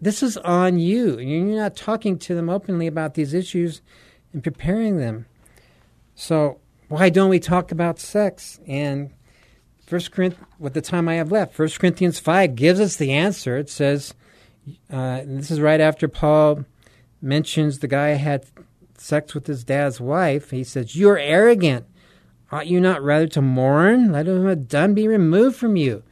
this 0.00 0.22
is 0.22 0.36
on 0.38 0.78
you. 0.78 1.18
You're 1.18 1.60
not 1.60 1.76
talking 1.76 2.18
to 2.20 2.34
them 2.34 2.48
openly 2.48 2.86
about 2.86 3.14
these 3.14 3.34
issues 3.34 3.82
and 4.32 4.42
preparing 4.42 4.98
them. 4.98 5.26
So 6.14 6.60
why 6.88 7.10
don't 7.10 7.30
we 7.30 7.40
talk 7.40 7.70
about 7.70 7.98
sex? 7.98 8.60
And 8.66 9.10
First 9.86 10.12
Corinthians, 10.12 10.46
with 10.58 10.74
the 10.74 10.80
time 10.80 11.08
I 11.08 11.14
have 11.14 11.32
left, 11.32 11.54
First 11.54 11.80
Corinthians 11.80 12.18
five 12.18 12.54
gives 12.54 12.80
us 12.80 12.96
the 12.96 13.12
answer. 13.12 13.56
It 13.56 13.68
says, 13.68 14.14
uh, 14.90 15.22
this 15.24 15.50
is 15.50 15.60
right 15.60 15.80
after 15.80 16.08
Paul 16.08 16.64
mentions 17.20 17.78
the 17.78 17.88
guy 17.88 18.10
had 18.10 18.46
sex 18.96 19.34
with 19.34 19.46
his 19.46 19.64
dad's 19.64 20.00
wife. 20.00 20.50
He 20.50 20.64
says, 20.64 20.94
"You 20.94 21.10
are 21.10 21.18
arrogant. 21.18 21.86
Ought 22.52 22.66
you 22.66 22.80
not 22.80 23.02
rather 23.02 23.26
to 23.28 23.42
mourn? 23.42 24.12
Let 24.12 24.28
him 24.28 24.46
have 24.46 24.68
done 24.68 24.94
be 24.94 25.08
removed 25.08 25.56
from 25.56 25.76
you." 25.76 26.02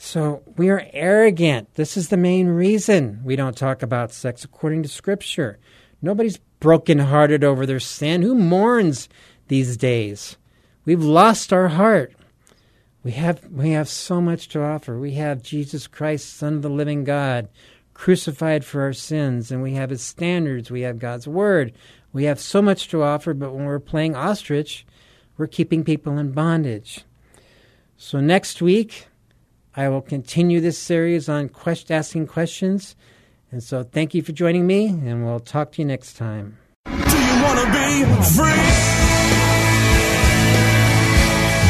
So 0.00 0.42
we 0.56 0.70
are 0.70 0.86
arrogant. 0.92 1.74
This 1.74 1.96
is 1.96 2.08
the 2.08 2.16
main 2.16 2.46
reason 2.46 3.20
we 3.24 3.34
don't 3.34 3.56
talk 3.56 3.82
about 3.82 4.12
sex 4.12 4.44
according 4.44 4.84
to 4.84 4.88
Scripture. 4.88 5.58
Nobody's 6.00 6.38
brokenhearted 6.60 7.42
over 7.42 7.66
their 7.66 7.80
sin. 7.80 8.22
Who 8.22 8.36
mourns 8.36 9.08
these 9.48 9.76
days? 9.76 10.36
We've 10.84 11.02
lost 11.02 11.52
our 11.52 11.68
heart. 11.68 12.14
We 13.02 13.10
have, 13.12 13.44
we 13.50 13.70
have 13.70 13.88
so 13.88 14.20
much 14.20 14.48
to 14.50 14.62
offer. 14.62 15.00
We 15.00 15.14
have 15.14 15.42
Jesus 15.42 15.88
Christ, 15.88 16.36
Son 16.36 16.54
of 16.54 16.62
the 16.62 16.70
living 16.70 17.02
God, 17.02 17.48
crucified 17.92 18.64
for 18.64 18.82
our 18.82 18.92
sins, 18.92 19.50
and 19.50 19.62
we 19.62 19.74
have 19.74 19.90
His 19.90 20.02
standards, 20.02 20.70
we 20.70 20.82
have 20.82 21.00
God's 21.00 21.26
Word. 21.26 21.72
We 22.12 22.24
have 22.24 22.38
so 22.38 22.62
much 22.62 22.88
to 22.88 23.02
offer, 23.02 23.34
but 23.34 23.52
when 23.52 23.64
we're 23.64 23.80
playing 23.80 24.14
ostrich, 24.14 24.86
we're 25.36 25.48
keeping 25.48 25.82
people 25.82 26.18
in 26.18 26.30
bondage. 26.32 27.04
So 27.96 28.20
next 28.20 28.62
week, 28.62 29.07
I 29.78 29.88
will 29.88 30.02
continue 30.02 30.60
this 30.60 30.76
series 30.76 31.28
on 31.28 31.48
quest- 31.48 31.92
asking 31.92 32.26
questions. 32.26 32.96
And 33.52 33.62
so 33.62 33.84
thank 33.84 34.12
you 34.12 34.22
for 34.22 34.32
joining 34.32 34.66
me, 34.66 34.88
and 34.88 35.24
we'll 35.24 35.38
talk 35.38 35.70
to 35.72 35.82
you 35.82 35.86
next 35.86 36.16
time. 36.16 36.58
Do 36.84 36.90
you 36.90 37.42
want 37.44 37.60
to 37.60 37.66
be 37.70 38.02
free? 38.34 38.98